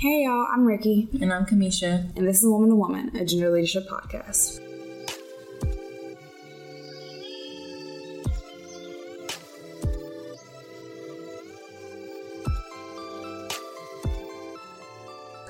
Hey 0.00 0.22
y'all, 0.24 0.46
I'm 0.50 0.64
Ricky. 0.64 1.10
And 1.20 1.30
I'm 1.30 1.44
Kamisha. 1.44 2.16
And 2.16 2.26
this 2.26 2.38
is 2.38 2.46
Woman 2.46 2.70
to 2.70 2.74
Woman, 2.74 3.14
a 3.14 3.22
gender 3.22 3.50
leadership 3.50 3.86
podcast. 3.86 4.58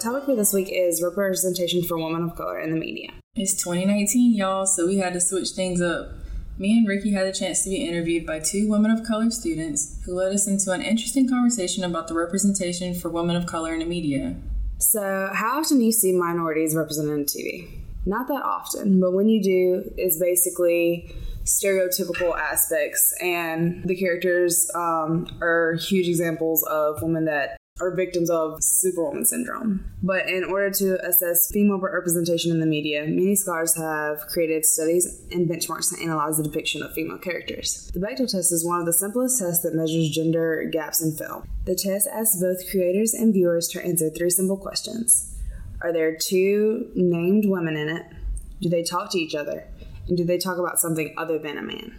topic 0.00 0.24
for 0.24 0.34
this 0.34 0.52
week 0.52 0.68
is 0.72 1.00
representation 1.00 1.84
for 1.84 1.96
women 1.96 2.24
of 2.24 2.34
color 2.34 2.58
in 2.58 2.72
the 2.72 2.76
media. 2.76 3.12
It's 3.36 3.54
2019, 3.62 4.34
y'all, 4.34 4.66
so 4.66 4.88
we 4.88 4.96
had 4.96 5.12
to 5.12 5.20
switch 5.20 5.50
things 5.50 5.80
up. 5.80 6.19
Me 6.60 6.76
and 6.76 6.86
Ricky 6.86 7.10
had 7.12 7.26
a 7.26 7.32
chance 7.32 7.62
to 7.62 7.70
be 7.70 7.76
interviewed 7.76 8.26
by 8.26 8.38
two 8.38 8.68
women 8.68 8.90
of 8.90 9.02
color 9.02 9.30
students 9.30 9.98
who 10.04 10.12
led 10.12 10.30
us 10.30 10.46
into 10.46 10.72
an 10.72 10.82
interesting 10.82 11.26
conversation 11.26 11.84
about 11.84 12.06
the 12.06 12.12
representation 12.12 12.92
for 12.92 13.08
women 13.08 13.34
of 13.34 13.46
color 13.46 13.72
in 13.72 13.78
the 13.78 13.86
media. 13.86 14.36
So, 14.76 15.30
how 15.32 15.58
often 15.58 15.78
do 15.78 15.84
you 15.84 15.92
see 15.92 16.12
minorities 16.12 16.74
represented 16.74 17.14
in 17.14 17.24
TV? 17.24 17.66
Not 18.04 18.28
that 18.28 18.42
often, 18.42 19.00
but 19.00 19.12
when 19.12 19.26
you 19.26 19.42
do, 19.42 19.90
it's 19.96 20.18
basically 20.20 21.10
stereotypical 21.44 22.38
aspects, 22.38 23.14
and 23.22 23.82
the 23.84 23.96
characters 23.96 24.70
um, 24.74 25.28
are 25.40 25.76
huge 25.80 26.08
examples 26.08 26.62
of 26.64 27.00
women 27.00 27.24
that 27.24 27.56
are 27.80 27.94
victims 27.94 28.30
of 28.30 28.62
superwoman 28.62 29.24
syndrome. 29.24 29.84
But 30.02 30.28
in 30.28 30.44
order 30.44 30.70
to 30.70 30.98
assess 31.06 31.50
female 31.50 31.78
representation 31.78 32.50
in 32.50 32.60
the 32.60 32.66
media, 32.66 33.02
many 33.02 33.34
scholars 33.34 33.76
have 33.76 34.20
created 34.28 34.64
studies 34.64 35.22
and 35.30 35.48
benchmarks 35.48 35.94
to 35.94 36.02
analyze 36.02 36.36
the 36.36 36.42
depiction 36.42 36.82
of 36.82 36.92
female 36.92 37.18
characters. 37.18 37.90
The 37.92 38.00
Bechdel 38.00 38.30
test 38.30 38.52
is 38.52 38.64
one 38.64 38.80
of 38.80 38.86
the 38.86 38.92
simplest 38.92 39.38
tests 39.38 39.62
that 39.62 39.74
measures 39.74 40.10
gender 40.10 40.68
gaps 40.70 41.02
in 41.02 41.12
film. 41.12 41.48
The 41.64 41.74
test 41.74 42.06
asks 42.06 42.40
both 42.40 42.70
creators 42.70 43.14
and 43.14 43.32
viewers 43.32 43.68
to 43.68 43.84
answer 43.84 44.10
three 44.10 44.30
simple 44.30 44.56
questions 44.56 45.36
Are 45.82 45.92
there 45.92 46.16
two 46.16 46.90
named 46.94 47.46
women 47.46 47.76
in 47.76 47.88
it? 47.88 48.06
Do 48.60 48.68
they 48.68 48.82
talk 48.82 49.10
to 49.12 49.18
each 49.18 49.34
other? 49.34 49.66
And 50.08 50.16
do 50.16 50.24
they 50.24 50.38
talk 50.38 50.58
about 50.58 50.80
something 50.80 51.14
other 51.16 51.38
than 51.38 51.56
a 51.56 51.62
man? 51.62 51.96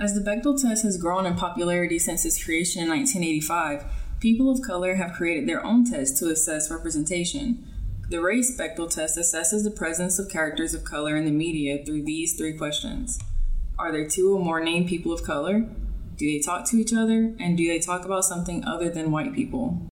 As 0.00 0.14
the 0.14 0.20
Bechdel 0.20 0.60
test 0.60 0.82
has 0.82 0.96
grown 0.96 1.24
in 1.24 1.36
popularity 1.36 2.00
since 2.00 2.24
its 2.24 2.42
creation 2.42 2.82
in 2.82 2.88
1985, 2.88 3.84
People 4.24 4.48
of 4.48 4.62
color 4.62 4.94
have 4.94 5.12
created 5.12 5.46
their 5.46 5.62
own 5.62 5.84
test 5.84 6.16
to 6.16 6.30
assess 6.30 6.70
representation. 6.70 7.62
The 8.08 8.22
race 8.22 8.58
Bechdel 8.58 8.88
test 8.88 9.18
assesses 9.18 9.64
the 9.64 9.70
presence 9.70 10.18
of 10.18 10.30
characters 10.30 10.72
of 10.72 10.82
color 10.82 11.14
in 11.14 11.26
the 11.26 11.30
media 11.30 11.84
through 11.84 12.04
these 12.04 12.32
three 12.32 12.56
questions 12.56 13.18
Are 13.78 13.92
there 13.92 14.08
two 14.08 14.34
or 14.34 14.42
more 14.42 14.64
named 14.64 14.88
people 14.88 15.12
of 15.12 15.24
color? 15.24 15.68
Do 16.16 16.24
they 16.24 16.38
talk 16.38 16.64
to 16.70 16.78
each 16.78 16.94
other? 16.94 17.34
And 17.38 17.58
do 17.58 17.68
they 17.68 17.78
talk 17.78 18.06
about 18.06 18.24
something 18.24 18.64
other 18.64 18.88
than 18.88 19.10
white 19.10 19.34
people? 19.34 19.90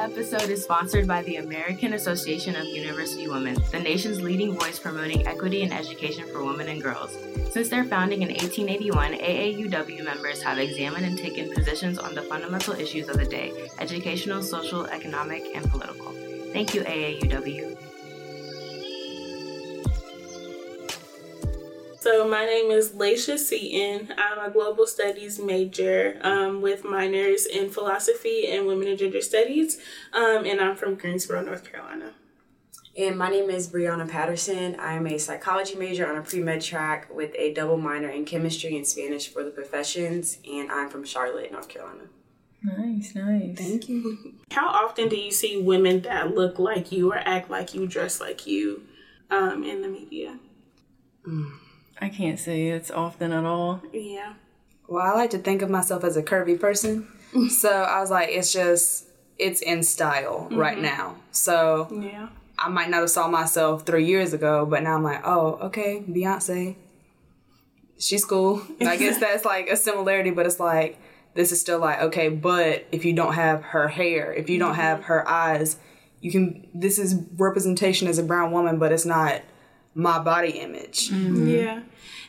This 0.00 0.32
episode 0.32 0.50
is 0.50 0.62
sponsored 0.62 1.06
by 1.06 1.22
the 1.24 1.36
American 1.36 1.92
Association 1.92 2.56
of 2.56 2.64
University 2.64 3.28
Women, 3.28 3.58
the 3.70 3.78
nation's 3.78 4.22
leading 4.22 4.58
voice 4.58 4.78
promoting 4.78 5.26
equity 5.26 5.62
and 5.62 5.74
education 5.74 6.24
for 6.32 6.42
women 6.42 6.68
and 6.68 6.82
girls. 6.82 7.18
Since 7.50 7.68
their 7.68 7.84
founding 7.84 8.22
in 8.22 8.28
1881, 8.28 9.18
AAUW 9.18 10.02
members 10.02 10.40
have 10.42 10.58
examined 10.58 11.04
and 11.04 11.18
taken 11.18 11.52
positions 11.52 11.98
on 11.98 12.14
the 12.14 12.22
fundamental 12.22 12.72
issues 12.72 13.10
of 13.10 13.18
the 13.18 13.26
day 13.26 13.68
educational, 13.78 14.42
social, 14.42 14.86
economic, 14.86 15.44
and 15.54 15.70
political. 15.70 16.12
Thank 16.50 16.72
you, 16.72 16.80
AAUW. 16.80 17.89
So 22.00 22.26
my 22.26 22.46
name 22.46 22.70
is 22.70 22.92
Laisha 22.92 23.38
Seaton. 23.38 24.14
I'm 24.16 24.38
a 24.38 24.50
global 24.50 24.86
studies 24.86 25.38
major 25.38 26.18
um, 26.22 26.62
with 26.62 26.82
minors 26.82 27.44
in 27.44 27.68
philosophy 27.68 28.46
and 28.50 28.66
women 28.66 28.88
and 28.88 28.98
gender 28.98 29.20
studies, 29.20 29.78
um, 30.14 30.46
and 30.46 30.62
I'm 30.62 30.76
from 30.76 30.94
Greensboro, 30.94 31.42
North 31.42 31.70
Carolina. 31.70 32.14
And 32.96 33.18
my 33.18 33.28
name 33.28 33.50
is 33.50 33.68
Brianna 33.68 34.08
Patterson. 34.08 34.76
I'm 34.80 35.06
a 35.08 35.18
psychology 35.18 35.74
major 35.74 36.10
on 36.10 36.16
a 36.16 36.22
pre 36.22 36.40
med 36.40 36.62
track 36.62 37.14
with 37.14 37.32
a 37.36 37.52
double 37.52 37.76
minor 37.76 38.08
in 38.08 38.24
chemistry 38.24 38.78
and 38.78 38.86
Spanish 38.86 39.28
for 39.28 39.44
the 39.44 39.50
professions, 39.50 40.38
and 40.50 40.72
I'm 40.72 40.88
from 40.88 41.04
Charlotte, 41.04 41.52
North 41.52 41.68
Carolina. 41.68 42.04
Nice, 42.62 43.14
nice. 43.14 43.58
Thank 43.58 43.90
you. 43.90 44.36
How 44.52 44.68
often 44.68 45.10
do 45.10 45.16
you 45.16 45.30
see 45.30 45.60
women 45.60 46.00
that 46.02 46.34
look 46.34 46.58
like 46.58 46.92
you 46.92 47.12
or 47.12 47.18
act 47.18 47.50
like 47.50 47.74
you, 47.74 47.86
dress 47.86 48.22
like 48.22 48.46
you 48.46 48.84
um, 49.30 49.64
in 49.64 49.82
the 49.82 49.88
media? 49.88 50.38
Mm. 51.26 51.52
I 52.00 52.08
can't 52.08 52.38
say 52.38 52.68
it's 52.68 52.90
often 52.90 53.32
at 53.32 53.44
all. 53.44 53.82
Yeah. 53.92 54.34
Well, 54.88 55.04
I 55.04 55.12
like 55.12 55.30
to 55.30 55.38
think 55.38 55.62
of 55.62 55.70
myself 55.70 56.02
as 56.02 56.16
a 56.16 56.22
curvy 56.22 56.58
person. 56.58 57.06
so 57.50 57.70
I 57.70 58.00
was 58.00 58.10
like, 58.10 58.30
it's 58.30 58.52
just, 58.52 59.06
it's 59.38 59.60
in 59.60 59.82
style 59.82 60.46
mm-hmm. 60.46 60.56
right 60.56 60.78
now. 60.78 61.16
So 61.30 61.88
yeah. 61.90 62.28
I 62.58 62.68
might 62.68 62.90
not 62.90 63.00
have 63.00 63.10
saw 63.10 63.28
myself 63.28 63.86
three 63.86 64.06
years 64.06 64.32
ago, 64.32 64.66
but 64.66 64.82
now 64.82 64.94
I'm 64.94 65.02
like, 65.02 65.20
oh, 65.24 65.58
okay, 65.62 66.02
Beyonce, 66.08 66.76
she's 67.98 68.24
cool. 68.24 68.62
I 68.80 68.96
guess 68.96 69.18
that's 69.20 69.44
like 69.44 69.68
a 69.68 69.76
similarity, 69.76 70.30
but 70.30 70.46
it's 70.46 70.60
like, 70.60 70.98
this 71.34 71.52
is 71.52 71.60
still 71.60 71.78
like, 71.78 72.00
okay, 72.00 72.28
but 72.28 72.86
if 72.90 73.04
you 73.04 73.12
don't 73.12 73.34
have 73.34 73.62
her 73.62 73.88
hair, 73.88 74.32
if 74.32 74.50
you 74.50 74.58
don't 74.58 74.72
mm-hmm. 74.72 74.80
have 74.80 75.04
her 75.04 75.28
eyes, 75.28 75.76
you 76.20 76.30
can, 76.30 76.68
this 76.74 76.98
is 76.98 77.14
representation 77.36 78.08
as 78.08 78.18
a 78.18 78.22
brown 78.22 78.52
woman, 78.52 78.78
but 78.78 78.92
it's 78.92 79.06
not 79.06 79.42
my 79.94 80.18
body 80.18 80.50
image. 80.50 81.10
Mm-hmm. 81.10 81.48
Yeah. 81.48 81.80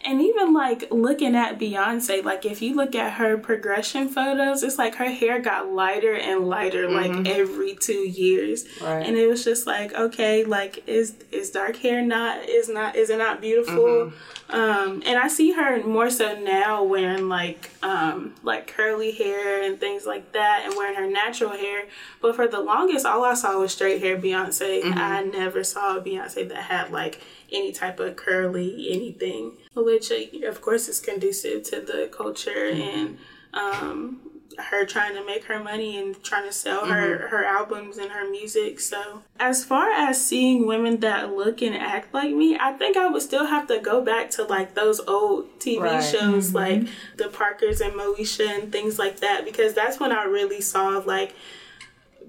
And 0.04 0.22
even 0.22 0.54
like 0.54 0.90
looking 0.92 1.36
at 1.36 1.60
Beyonce, 1.60 2.24
like 2.24 2.46
if 2.46 2.62
you 2.62 2.76
look 2.76 2.96
at 2.96 3.14
her 3.14 3.38
progression 3.38 4.10
photos, 4.10 4.64
it's 4.64 4.78
like 4.78 4.96
her 4.96 5.10
hair 5.10 5.40
got 5.40 5.72
lighter 5.72 6.16
and 6.16 6.48
lighter 6.48 6.88
mm-hmm. 6.88 7.24
like 7.24 7.28
every 7.28 7.76
two 7.76 8.08
years. 8.10 8.66
Right. 8.82 9.06
And 9.06 9.18
it 9.18 9.28
was 9.28 9.44
just 9.44 9.68
like, 9.68 9.94
okay, 9.94 10.44
like 10.44 10.84
is 10.88 11.16
is 11.32 11.52
dark 11.52 11.78
hair 11.78 12.02
not 12.02 12.48
is 12.48 12.70
not 12.70 12.96
is 12.96 13.10
it 13.10 13.18
not 13.18 13.42
beautiful? 13.42 13.76
Mm-hmm. 13.76 14.16
Um, 14.52 15.02
and 15.06 15.18
I 15.18 15.30
see 15.30 15.54
her 15.54 15.82
more 15.84 16.10
so 16.10 16.38
now 16.38 16.84
wearing 16.84 17.30
like 17.30 17.70
um, 17.84 18.36
like 18.44 18.68
curly 18.68 19.12
hair 19.12 19.64
and 19.64 19.80
things 19.80 20.06
like 20.06 20.34
that, 20.34 20.64
and 20.66 20.76
wearing 20.76 20.96
her 20.96 21.10
natural 21.10 21.52
hair. 21.52 21.84
But 22.22 22.36
for 22.36 22.48
the 22.48 22.60
longest, 22.60 23.06
all 23.06 23.24
I 23.24 23.34
saw 23.34 23.60
was 23.60 23.72
straight 23.72 24.02
hair 24.02 24.18
Beyonce. 24.18 24.84
Mm-hmm. 24.84 24.98
I 24.98 25.24
never 25.24 25.64
saw 25.64 25.98
a 25.98 26.02
Beyonce 26.02 26.48
that 26.50 26.64
had 26.64 26.92
like 26.92 27.22
any 27.52 27.72
type 27.72 28.00
of 28.00 28.16
curly 28.16 28.88
anything, 28.92 29.54
which 29.92 30.12
uh, 30.12 30.48
of 30.48 30.62
course 30.62 30.88
is 30.88 31.00
conducive 31.00 31.64
to 31.64 31.82
the 31.82 32.10
culture 32.12 32.72
mm-hmm. 32.72 32.82
and 32.82 33.18
um, 33.54 34.20
her 34.58 34.86
trying 34.86 35.16
to 35.16 35.26
make 35.26 35.46
her 35.46 35.62
money 35.64 35.98
and 35.98 36.22
trying 36.24 36.46
to 36.46 36.52
sell 36.52 36.86
her 36.86 37.18
mm-hmm. 37.18 37.28
her 37.28 37.44
albums 37.44 37.98
and 37.98 38.12
her 38.12 38.30
music. 38.30 38.80
So, 38.80 39.24
as 39.40 39.64
far 39.64 39.90
as 39.90 40.24
seeing 40.24 40.66
women 40.66 41.00
that 41.02 41.34
look 41.34 41.62
and 41.62 41.76
act 41.76 42.14
like 42.14 42.34
me, 42.34 42.58
I 42.60 42.74
think 42.74 42.98
I 42.98 43.08
would 43.08 43.22
still 43.22 43.46
have 43.46 43.68
to 43.68 43.80
go 43.80 44.02
back 44.02 44.30
to 44.32 44.44
like 44.44 44.74
those 44.74 45.00
old 45.02 45.60
TV 45.60 45.82
right. 45.82 46.04
shows 46.04 46.48
mm-hmm. 46.48 46.56
like 46.56 46.88
The 47.18 47.30
Parkers 47.30 47.82
and 47.82 47.94
Moesha 47.94 48.48
and 48.48 48.72
things 48.72 49.00
like 49.00 49.20
that 49.20 49.46
because 49.46 49.74
that's 49.74 50.00
when 50.00 50.12
I 50.12 50.24
really 50.24 50.62
saw 50.62 51.02
like 51.06 51.36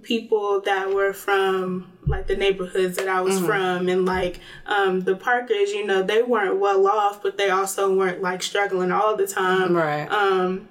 people 0.03 0.61
that 0.63 0.93
were 0.93 1.13
from 1.13 1.93
like 2.07 2.27
the 2.27 2.37
neighborhoods 2.37 2.97
that 2.97 3.09
I 3.09 3.21
was 3.21 3.37
mm-hmm. 3.37 3.47
from 3.47 3.89
and 3.89 4.05
like 4.05 4.41
um, 4.67 5.01
the 5.01 5.17
Parkers, 5.17 5.73
you 5.73 5.87
know, 5.87 6.03
they 6.03 6.23
weren't 6.23 6.59
well 6.59 6.87
off, 6.87 7.23
but 7.23 7.39
they 7.39 7.51
also 7.51 7.95
weren't 7.95 8.21
like 8.21 8.43
struggling 8.43 8.91
all 8.91 9.17
the 9.17 9.27
time. 9.27 9.75
Right. 9.75 10.11
Um, 10.11 10.69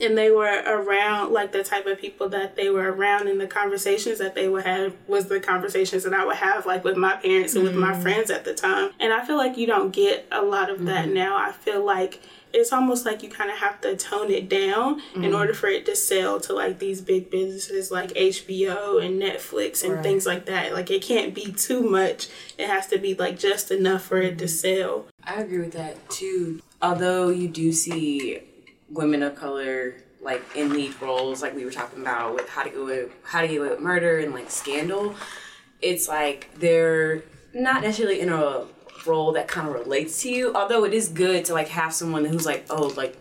and 0.00 0.16
they 0.16 0.30
were 0.30 0.62
around 0.64 1.32
like 1.32 1.52
the 1.52 1.64
type 1.64 1.86
of 1.86 2.00
people 2.00 2.28
that 2.28 2.54
they 2.54 2.70
were 2.70 2.92
around 2.92 3.26
and 3.28 3.40
the 3.40 3.48
conversations 3.48 4.18
that 4.18 4.34
they 4.34 4.48
would 4.48 4.64
have 4.64 4.94
was 5.08 5.26
the 5.26 5.40
conversations 5.40 6.04
that 6.04 6.14
I 6.14 6.24
would 6.24 6.36
have 6.36 6.66
like 6.66 6.84
with 6.84 6.96
my 6.96 7.16
parents 7.16 7.54
and 7.54 7.64
mm-hmm. 7.64 7.74
with 7.74 7.82
my 7.82 7.92
mm-hmm. 7.92 8.02
friends 8.02 8.30
at 8.30 8.44
the 8.44 8.54
time. 8.54 8.90
And 9.00 9.12
I 9.12 9.24
feel 9.24 9.36
like 9.36 9.56
you 9.56 9.66
don't 9.66 9.90
get 9.90 10.26
a 10.30 10.42
lot 10.42 10.70
of 10.70 10.76
mm-hmm. 10.76 10.86
that 10.86 11.08
now. 11.08 11.36
I 11.36 11.50
feel 11.50 11.84
like 11.84 12.20
it's 12.52 12.72
almost 12.72 13.04
like 13.04 13.22
you 13.22 13.28
kind 13.28 13.50
of 13.50 13.58
have 13.58 13.80
to 13.82 13.96
tone 13.96 14.30
it 14.30 14.48
down 14.48 15.00
mm-hmm. 15.00 15.24
in 15.24 15.34
order 15.34 15.54
for 15.54 15.68
it 15.68 15.84
to 15.86 15.94
sell 15.94 16.40
to 16.40 16.52
like 16.52 16.78
these 16.78 17.00
big 17.00 17.30
businesses 17.30 17.90
like 17.90 18.10
HBO 18.10 19.04
and 19.04 19.20
Netflix 19.20 19.84
and 19.84 19.94
right. 19.94 20.02
things 20.02 20.26
like 20.26 20.46
that. 20.46 20.72
Like 20.72 20.90
it 20.90 21.02
can't 21.02 21.34
be 21.34 21.52
too 21.52 21.82
much. 21.82 22.28
It 22.56 22.68
has 22.68 22.86
to 22.88 22.98
be 22.98 23.14
like 23.14 23.38
just 23.38 23.70
enough 23.70 24.02
for 24.02 24.18
it 24.18 24.38
to 24.38 24.44
mm-hmm. 24.44 24.80
sell. 24.80 25.06
I 25.24 25.40
agree 25.40 25.58
with 25.58 25.72
that 25.72 26.08
too. 26.10 26.62
Although 26.80 27.28
you 27.28 27.48
do 27.48 27.72
see 27.72 28.40
women 28.90 29.22
of 29.22 29.34
color 29.34 29.94
like 30.20 30.42
in 30.56 30.72
lead 30.72 31.00
roles, 31.00 31.42
like 31.42 31.54
we 31.54 31.64
were 31.64 31.70
talking 31.70 32.00
about 32.00 32.34
with 32.34 32.48
how 32.48 32.62
to 32.62 32.70
get 32.70 32.78
away, 32.78 33.06
how 33.22 33.40
to 33.40 33.48
get 33.48 33.58
away 33.58 33.70
with 33.70 33.80
murder 33.80 34.18
and 34.18 34.32
like 34.32 34.50
Scandal. 34.50 35.14
It's 35.80 36.08
like 36.08 36.48
they're 36.56 37.22
not 37.54 37.82
necessarily 37.82 38.20
in 38.20 38.30
a 38.30 38.64
role 39.06 39.32
that 39.32 39.48
kind 39.48 39.68
of 39.68 39.74
relates 39.74 40.22
to 40.22 40.30
you. 40.30 40.54
Although 40.54 40.84
it 40.84 40.94
is 40.94 41.08
good 41.08 41.44
to 41.46 41.52
like 41.52 41.68
have 41.68 41.92
someone 41.92 42.24
who's 42.24 42.46
like, 42.46 42.66
oh, 42.70 42.92
like 42.96 43.16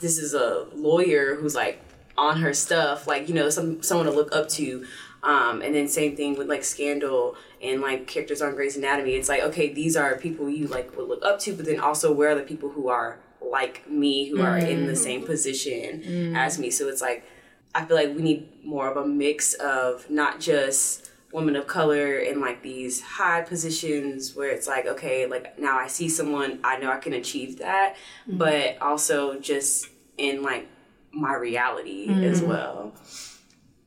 this 0.00 0.18
is 0.18 0.34
a 0.34 0.66
lawyer 0.74 1.34
who's 1.36 1.54
like 1.54 1.80
on 2.16 2.40
her 2.40 2.52
stuff, 2.52 3.06
like 3.06 3.28
you 3.28 3.34
know, 3.34 3.50
some 3.50 3.82
someone 3.82 4.06
to 4.06 4.12
look 4.12 4.34
up 4.34 4.48
to. 4.50 4.84
Um, 5.22 5.62
and 5.62 5.74
then 5.74 5.88
same 5.88 6.14
thing 6.14 6.38
with 6.38 6.48
like 6.48 6.62
Scandal 6.62 7.36
and 7.60 7.80
like 7.80 8.06
characters 8.06 8.40
on 8.40 8.54
Grey's 8.54 8.76
Anatomy. 8.76 9.14
It's 9.14 9.28
like 9.28 9.42
okay, 9.42 9.72
these 9.72 9.96
are 9.96 10.16
people 10.16 10.48
you 10.48 10.66
like 10.68 10.96
would 10.96 11.08
look 11.08 11.24
up 11.24 11.40
to, 11.40 11.54
but 11.54 11.66
then 11.66 11.80
also 11.80 12.12
where 12.12 12.30
are 12.30 12.34
the 12.34 12.42
people 12.42 12.70
who 12.70 12.88
are 12.88 13.18
like 13.40 13.88
me 13.90 14.28
who 14.28 14.38
mm. 14.38 14.44
are 14.44 14.58
in 14.58 14.86
the 14.86 14.92
mm. 14.92 14.96
same 14.96 15.24
position 15.24 16.02
mm. 16.02 16.36
as 16.36 16.58
me. 16.58 16.70
So 16.70 16.88
it's 16.88 17.00
like 17.00 17.24
I 17.74 17.84
feel 17.84 17.96
like 17.96 18.14
we 18.14 18.22
need 18.22 18.64
more 18.64 18.88
of 18.88 18.96
a 18.96 19.06
mix 19.06 19.54
of 19.54 20.08
not 20.10 20.40
just 20.40 21.07
women 21.32 21.56
of 21.56 21.66
color 21.66 22.18
in 22.18 22.40
like 22.40 22.62
these 22.62 23.00
high 23.02 23.42
positions 23.42 24.34
where 24.34 24.50
it's 24.50 24.66
like 24.66 24.86
okay 24.86 25.26
like 25.26 25.58
now 25.58 25.78
i 25.78 25.86
see 25.86 26.08
someone 26.08 26.58
i 26.64 26.78
know 26.78 26.90
i 26.90 26.96
can 26.96 27.12
achieve 27.12 27.58
that 27.58 27.94
mm-hmm. 28.26 28.38
but 28.38 28.80
also 28.80 29.38
just 29.38 29.88
in 30.16 30.42
like 30.42 30.66
my 31.12 31.34
reality 31.34 32.08
mm-hmm. 32.08 32.24
as 32.24 32.40
well 32.40 32.94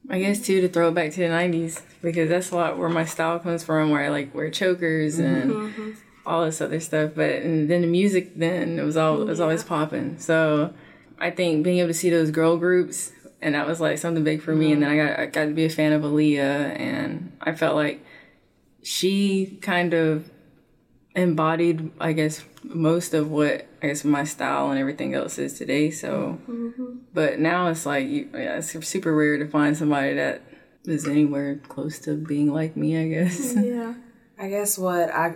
i 0.09 0.19
guess 0.19 0.39
too 0.41 0.61
to 0.61 0.69
throw 0.69 0.89
it 0.89 0.93
back 0.93 1.11
to 1.11 1.19
the 1.19 1.25
90s 1.25 1.81
because 2.01 2.29
that's 2.29 2.51
a 2.51 2.55
lot 2.55 2.77
where 2.77 2.89
my 2.89 3.05
style 3.05 3.39
comes 3.39 3.63
from 3.63 3.89
where 3.89 4.03
i 4.03 4.09
like 4.09 4.33
wear 4.35 4.51
chokers 4.51 5.17
and 5.17 5.51
mm-hmm. 5.51 5.91
all 6.25 6.45
this 6.45 6.61
other 6.61 6.79
stuff 6.79 7.11
but 7.15 7.31
and 7.41 7.69
then 7.69 7.81
the 7.81 7.87
music 7.87 8.37
then 8.37 8.77
it 8.77 8.83
was 8.83 8.95
all 8.95 9.19
it 9.19 9.25
was 9.25 9.39
always 9.39 9.63
popping 9.63 10.17
so 10.19 10.71
i 11.19 11.31
think 11.31 11.63
being 11.63 11.79
able 11.79 11.87
to 11.87 11.93
see 11.93 12.09
those 12.11 12.29
girl 12.29 12.55
groups 12.57 13.11
and 13.41 13.55
that 13.55 13.67
was 13.67 13.81
like 13.81 13.97
something 13.97 14.23
big 14.23 14.41
for 14.41 14.55
me. 14.55 14.71
And 14.71 14.83
then 14.83 14.89
I 14.91 14.97
got 14.97 15.19
I 15.19 15.25
got 15.25 15.45
to 15.45 15.53
be 15.53 15.65
a 15.65 15.69
fan 15.69 15.93
of 15.93 16.03
Aaliyah, 16.03 16.79
and 16.79 17.35
I 17.41 17.53
felt 17.53 17.75
like 17.75 18.03
she 18.83 19.57
kind 19.61 19.93
of 19.93 20.29
embodied, 21.15 21.91
I 21.99 22.13
guess, 22.13 22.43
most 22.63 23.13
of 23.13 23.29
what 23.29 23.67
I 23.81 23.87
guess 23.87 24.03
my 24.03 24.23
style 24.23 24.69
and 24.69 24.79
everything 24.79 25.13
else 25.13 25.37
is 25.37 25.57
today. 25.57 25.89
So, 25.89 26.39
mm-hmm. 26.47 26.97
but 27.13 27.39
now 27.39 27.67
it's 27.67 27.85
like 27.85 28.07
yeah, 28.07 28.57
it's 28.57 28.71
super 28.87 29.15
rare 29.15 29.37
to 29.37 29.47
find 29.47 29.75
somebody 29.75 30.13
that 30.13 30.43
is 30.85 31.07
anywhere 31.07 31.55
close 31.67 31.99
to 31.99 32.15
being 32.15 32.53
like 32.53 32.77
me. 32.77 32.97
I 32.97 33.07
guess. 33.07 33.55
Yeah. 33.55 33.95
I 34.39 34.49
guess 34.49 34.77
what 34.77 35.11
I 35.11 35.35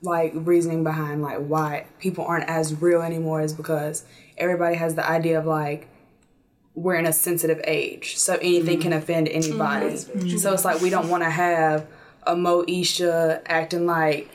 like 0.00 0.32
reasoning 0.34 0.84
behind 0.84 1.22
like 1.22 1.38
why 1.38 1.86
people 1.98 2.24
aren't 2.24 2.48
as 2.48 2.80
real 2.80 3.02
anymore 3.02 3.42
is 3.42 3.52
because 3.52 4.04
everybody 4.36 4.76
has 4.76 4.94
the 4.94 5.06
idea 5.06 5.38
of 5.38 5.44
like 5.44 5.88
we're 6.78 6.94
in 6.94 7.06
a 7.06 7.12
sensitive 7.12 7.60
age, 7.64 8.16
so 8.16 8.34
anything 8.34 8.78
mm-hmm. 8.78 8.82
can 8.82 8.92
offend 8.92 9.28
anybody. 9.28 9.86
Mm-hmm. 9.86 10.38
So 10.38 10.52
it's 10.52 10.64
like 10.64 10.80
we 10.80 10.90
don't 10.90 11.08
want 11.08 11.24
to 11.24 11.30
have 11.30 11.86
a 12.24 12.34
Moesha 12.34 13.42
acting 13.46 13.86
like 13.86 14.30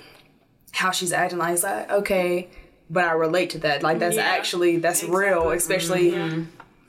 how 0.71 0.91
she's 0.91 1.13
acting 1.13 1.39
like 1.39 1.53
it's 1.53 1.63
like 1.63 1.89
okay, 1.89 2.49
but 2.89 3.05
I 3.05 3.13
relate 3.13 3.51
to 3.51 3.59
that. 3.59 3.81
Like 3.81 3.99
that's 3.99 4.17
yeah. 4.17 4.23
actually 4.23 4.77
that's 4.77 5.03
exactly. 5.03 5.25
real, 5.25 5.51
especially 5.51 6.11
mm-hmm. 6.11 6.43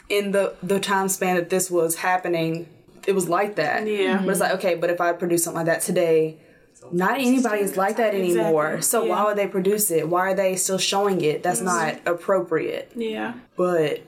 in 0.09 0.33
the 0.33 0.55
the 0.63 0.81
time 0.81 1.09
span 1.09 1.37
that 1.37 1.51
this 1.51 1.71
was 1.71 1.97
happening. 1.97 2.69
It 3.07 3.15
was 3.15 3.29
like 3.29 3.57
that. 3.57 3.87
Yeah, 3.87 4.21
but 4.21 4.31
it's 4.31 4.41
like 4.41 4.55
okay, 4.55 4.75
but 4.75 4.91
if 4.91 5.01
I 5.01 5.13
produce 5.13 5.45
something 5.45 5.59
like 5.59 5.67
that 5.67 5.83
today. 5.83 6.39
Not 6.93 7.19
anybody 7.19 7.63
is 7.63 7.79
like 7.79 7.97
that 7.97 8.15
anymore. 8.15 8.75
Exactly. 8.75 8.83
So 8.83 9.05
yeah. 9.05 9.11
why 9.11 9.25
would 9.25 9.39
they 9.39 9.47
produce 9.47 9.91
it? 9.91 10.07
Why 10.07 10.33
are 10.33 10.35
they 10.35 10.55
still 10.57 10.77
showing 10.77 11.23
it? 11.23 11.43
That's 11.43 11.61
mm-hmm. 11.61 12.05
not 12.05 12.15
appropriate. 12.15 12.93
Yeah. 12.95 13.35
But 13.57 14.03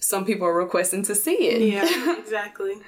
some 0.00 0.24
people 0.24 0.46
are 0.46 0.54
requesting 0.54 1.02
to 1.04 1.14
see 1.14 1.48
it. 1.48 1.62
Yeah, 1.62 2.18
exactly. 2.18 2.78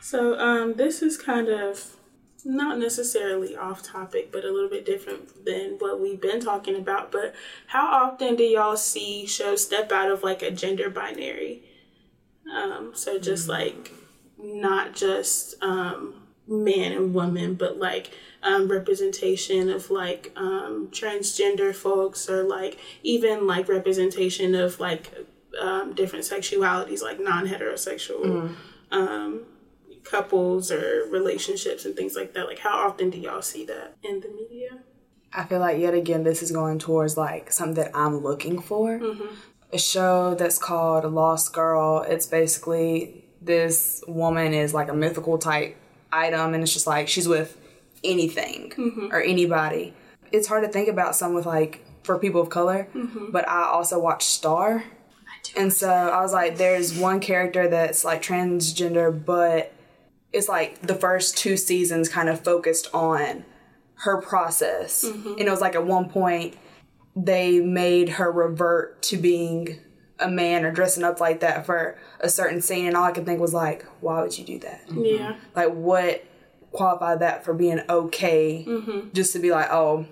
so 0.00 0.38
um, 0.38 0.74
this 0.74 1.02
is 1.02 1.16
kind 1.16 1.48
of 1.48 1.96
not 2.44 2.78
necessarily 2.78 3.56
off 3.56 3.82
topic, 3.82 4.30
but 4.30 4.44
a 4.44 4.52
little 4.52 4.70
bit 4.70 4.86
different 4.86 5.44
than 5.44 5.76
what 5.78 6.00
we've 6.00 6.20
been 6.20 6.40
talking 6.40 6.76
about. 6.76 7.10
But 7.10 7.34
how 7.66 7.86
often 7.86 8.36
do 8.36 8.44
y'all 8.44 8.76
see 8.76 9.26
shows 9.26 9.64
step 9.64 9.90
out 9.90 10.10
of 10.10 10.22
like 10.22 10.42
a 10.42 10.50
gender 10.52 10.88
binary? 10.88 11.62
Um, 12.52 12.92
so 12.94 13.18
just 13.18 13.48
mm-hmm. 13.48 13.66
like 13.66 13.92
not 14.38 14.94
just 14.94 15.60
um, 15.62 16.14
man 16.46 16.92
and 16.92 17.12
woman, 17.12 17.54
but 17.54 17.78
like 17.78 18.10
um, 18.42 18.68
representation 18.68 19.68
of 19.68 19.90
like 19.90 20.32
um, 20.36 20.88
transgender 20.92 21.74
folks 21.74 22.28
or 22.30 22.44
like 22.44 22.78
even 23.02 23.46
like 23.46 23.68
representation 23.68 24.54
of 24.54 24.78
like 24.78 25.12
um, 25.60 25.94
different 25.94 26.24
sexualities, 26.24 27.02
like 27.02 27.20
non 27.20 27.46
heterosexual 27.46 28.22
mm. 28.22 28.54
um, 28.90 29.44
couples 30.04 30.70
or 30.70 31.06
relationships 31.10 31.84
and 31.84 31.96
things 31.96 32.16
like 32.16 32.34
that. 32.34 32.46
Like, 32.46 32.58
how 32.58 32.86
often 32.88 33.10
do 33.10 33.18
y'all 33.18 33.42
see 33.42 33.64
that 33.66 33.96
in 34.02 34.20
the 34.20 34.28
media? 34.28 34.78
I 35.32 35.44
feel 35.44 35.60
like 35.60 35.78
yet 35.78 35.94
again 35.94 36.24
this 36.24 36.42
is 36.42 36.50
going 36.50 36.78
towards 36.78 37.16
like 37.16 37.52
something 37.52 37.74
that 37.74 37.90
I'm 37.94 38.18
looking 38.18 38.60
for. 38.60 38.98
Mm-hmm. 38.98 39.34
A 39.72 39.78
show 39.78 40.34
that's 40.34 40.58
called 40.58 41.04
Lost 41.12 41.52
Girl. 41.52 42.02
It's 42.08 42.26
basically 42.26 43.24
this 43.42 44.02
woman 44.06 44.54
is 44.54 44.72
like 44.72 44.88
a 44.88 44.94
mythical 44.94 45.38
type 45.38 45.76
item, 46.12 46.54
and 46.54 46.62
it's 46.62 46.72
just 46.72 46.86
like 46.86 47.08
she's 47.08 47.28
with 47.28 47.58
anything 48.02 48.72
mm-hmm. 48.76 49.12
or 49.12 49.20
anybody. 49.20 49.94
It's 50.32 50.48
hard 50.48 50.64
to 50.64 50.70
think 50.70 50.88
about 50.88 51.16
some 51.16 51.34
with 51.34 51.46
like 51.46 51.84
for 52.02 52.18
people 52.18 52.40
of 52.40 52.48
color, 52.48 52.88
mm-hmm. 52.94 53.30
but 53.32 53.48
I 53.48 53.64
also 53.64 53.98
watch 53.98 54.24
Star, 54.24 54.84
and 55.56 55.72
so 55.72 55.90
I 55.90 56.20
was 56.20 56.32
like, 56.32 56.58
there's 56.58 56.96
one 56.96 57.20
character 57.20 57.68
that's 57.68 58.04
like 58.04 58.22
transgender, 58.22 59.24
but 59.24 59.72
it's 60.32 60.48
like 60.48 60.82
the 60.82 60.94
first 60.94 61.38
two 61.38 61.56
seasons 61.56 62.08
kind 62.08 62.28
of 62.28 62.40
focused 62.40 62.88
on 62.92 63.44
her 64.00 64.20
process. 64.20 65.04
Mm-hmm. 65.04 65.32
And 65.32 65.40
it 65.40 65.50
was 65.50 65.60
like 65.60 65.74
at 65.74 65.86
one 65.86 66.08
point 66.10 66.56
they 67.14 67.60
made 67.60 68.10
her 68.10 68.30
revert 68.30 69.02
to 69.04 69.16
being 69.16 69.80
a 70.18 70.28
man 70.28 70.64
or 70.64 70.70
dressing 70.70 71.04
up 71.04 71.20
like 71.20 71.40
that 71.40 71.64
for 71.64 71.98
a 72.20 72.28
certain 72.28 72.60
scene. 72.60 72.86
And 72.86 72.96
all 72.96 73.04
I 73.04 73.12
could 73.12 73.24
think 73.24 73.40
was 73.40 73.54
like, 73.54 73.86
why 74.00 74.20
would 74.20 74.36
you 74.36 74.44
do 74.44 74.58
that? 74.60 74.86
Mm-hmm. 74.88 75.04
Yeah. 75.04 75.36
Like 75.54 75.72
what 75.72 76.24
qualified 76.72 77.20
that 77.20 77.44
for 77.44 77.54
being 77.54 77.80
okay 77.88 78.64
mm-hmm. 78.68 79.08
just 79.14 79.32
to 79.32 79.38
be 79.38 79.50
like, 79.50 79.70
oh, 79.70 80.04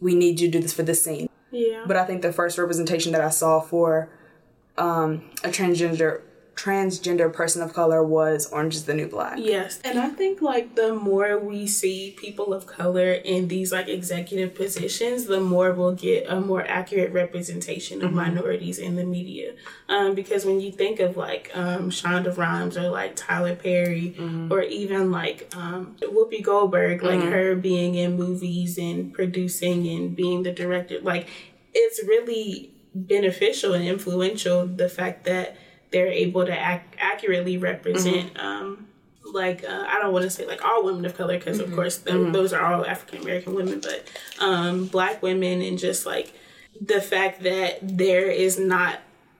we 0.00 0.14
need 0.14 0.40
you 0.40 0.48
to 0.48 0.52
do 0.58 0.62
this 0.62 0.72
for 0.72 0.84
this 0.84 1.02
scene. 1.02 1.28
Yeah. 1.50 1.84
But 1.86 1.96
I 1.96 2.04
think 2.04 2.22
the 2.22 2.32
first 2.32 2.58
representation 2.58 3.10
that 3.12 3.20
I 3.20 3.30
saw 3.30 3.60
for 3.60 4.08
um, 4.78 5.30
a 5.44 5.48
transgender 5.48 6.22
transgender 6.54 7.32
person 7.32 7.62
of 7.62 7.72
color 7.72 8.02
was 8.04 8.46
Orange 8.52 8.74
is 8.74 8.84
the 8.84 8.94
New 8.94 9.08
Black. 9.08 9.38
Yes. 9.38 9.80
And 9.84 9.98
I 9.98 10.10
think 10.10 10.42
like 10.42 10.74
the 10.76 10.94
more 10.94 11.38
we 11.38 11.66
see 11.66 12.14
people 12.18 12.52
of 12.52 12.66
color 12.66 13.12
in 13.12 13.48
these 13.48 13.72
like 13.72 13.88
executive 13.88 14.54
positions, 14.54 15.24
the 15.26 15.40
more 15.40 15.72
we'll 15.72 15.94
get 15.94 16.28
a 16.28 16.40
more 16.40 16.64
accurate 16.66 17.12
representation 17.12 18.02
of 18.02 18.08
mm-hmm. 18.08 18.16
minorities 18.16 18.78
in 18.78 18.96
the 18.96 19.04
media. 19.04 19.54
Um, 19.88 20.14
because 20.14 20.44
when 20.44 20.60
you 20.60 20.70
think 20.70 21.00
of 21.00 21.16
like 21.16 21.50
um, 21.54 21.90
Shonda 21.90 22.36
Rhimes 22.36 22.76
or 22.76 22.90
like 22.90 23.16
Tyler 23.16 23.56
Perry 23.56 24.14
mm-hmm. 24.16 24.52
or 24.52 24.62
even 24.62 25.10
like 25.10 25.52
um, 25.56 25.96
Whoopi 26.00 26.42
Goldberg, 26.42 27.02
like 27.02 27.20
mm-hmm. 27.20 27.32
her 27.32 27.56
being 27.56 27.94
in 27.94 28.16
movies 28.16 28.78
and 28.78 29.12
producing 29.12 29.88
and 29.88 30.14
being 30.14 30.42
the 30.42 30.52
director, 30.52 31.00
like 31.00 31.28
it's 31.74 32.06
really 32.06 32.72
beneficial 32.94 33.74
and 33.74 33.84
influential 33.84 34.66
the 34.66 34.88
fact 34.88 35.24
that 35.24 35.56
they're 35.90 36.08
able 36.08 36.44
to 36.44 36.52
ac- 36.52 36.82
accurately 36.98 37.56
represent 37.58 38.34
mm-hmm. 38.34 38.46
um, 38.46 38.88
like 39.32 39.64
uh, 39.64 39.84
I 39.88 39.98
don't 40.00 40.12
want 40.12 40.24
to 40.24 40.30
say 40.30 40.46
like 40.46 40.64
all 40.64 40.84
women 40.84 41.04
of 41.04 41.16
color 41.16 41.38
because 41.38 41.58
mm-hmm. 41.58 41.70
of 41.70 41.76
course 41.76 41.98
th- 41.98 42.14
mm-hmm. 42.16 42.32
those 42.32 42.52
are 42.52 42.62
all 42.62 42.84
African 42.84 43.22
American 43.22 43.54
women, 43.54 43.80
but 43.80 44.06
um, 44.40 44.86
black 44.86 45.22
women 45.22 45.62
and 45.62 45.78
just 45.78 46.06
like 46.06 46.32
the 46.80 47.00
fact 47.00 47.42
that 47.42 47.78
there 47.82 48.30
is 48.30 48.58
not 48.58 48.98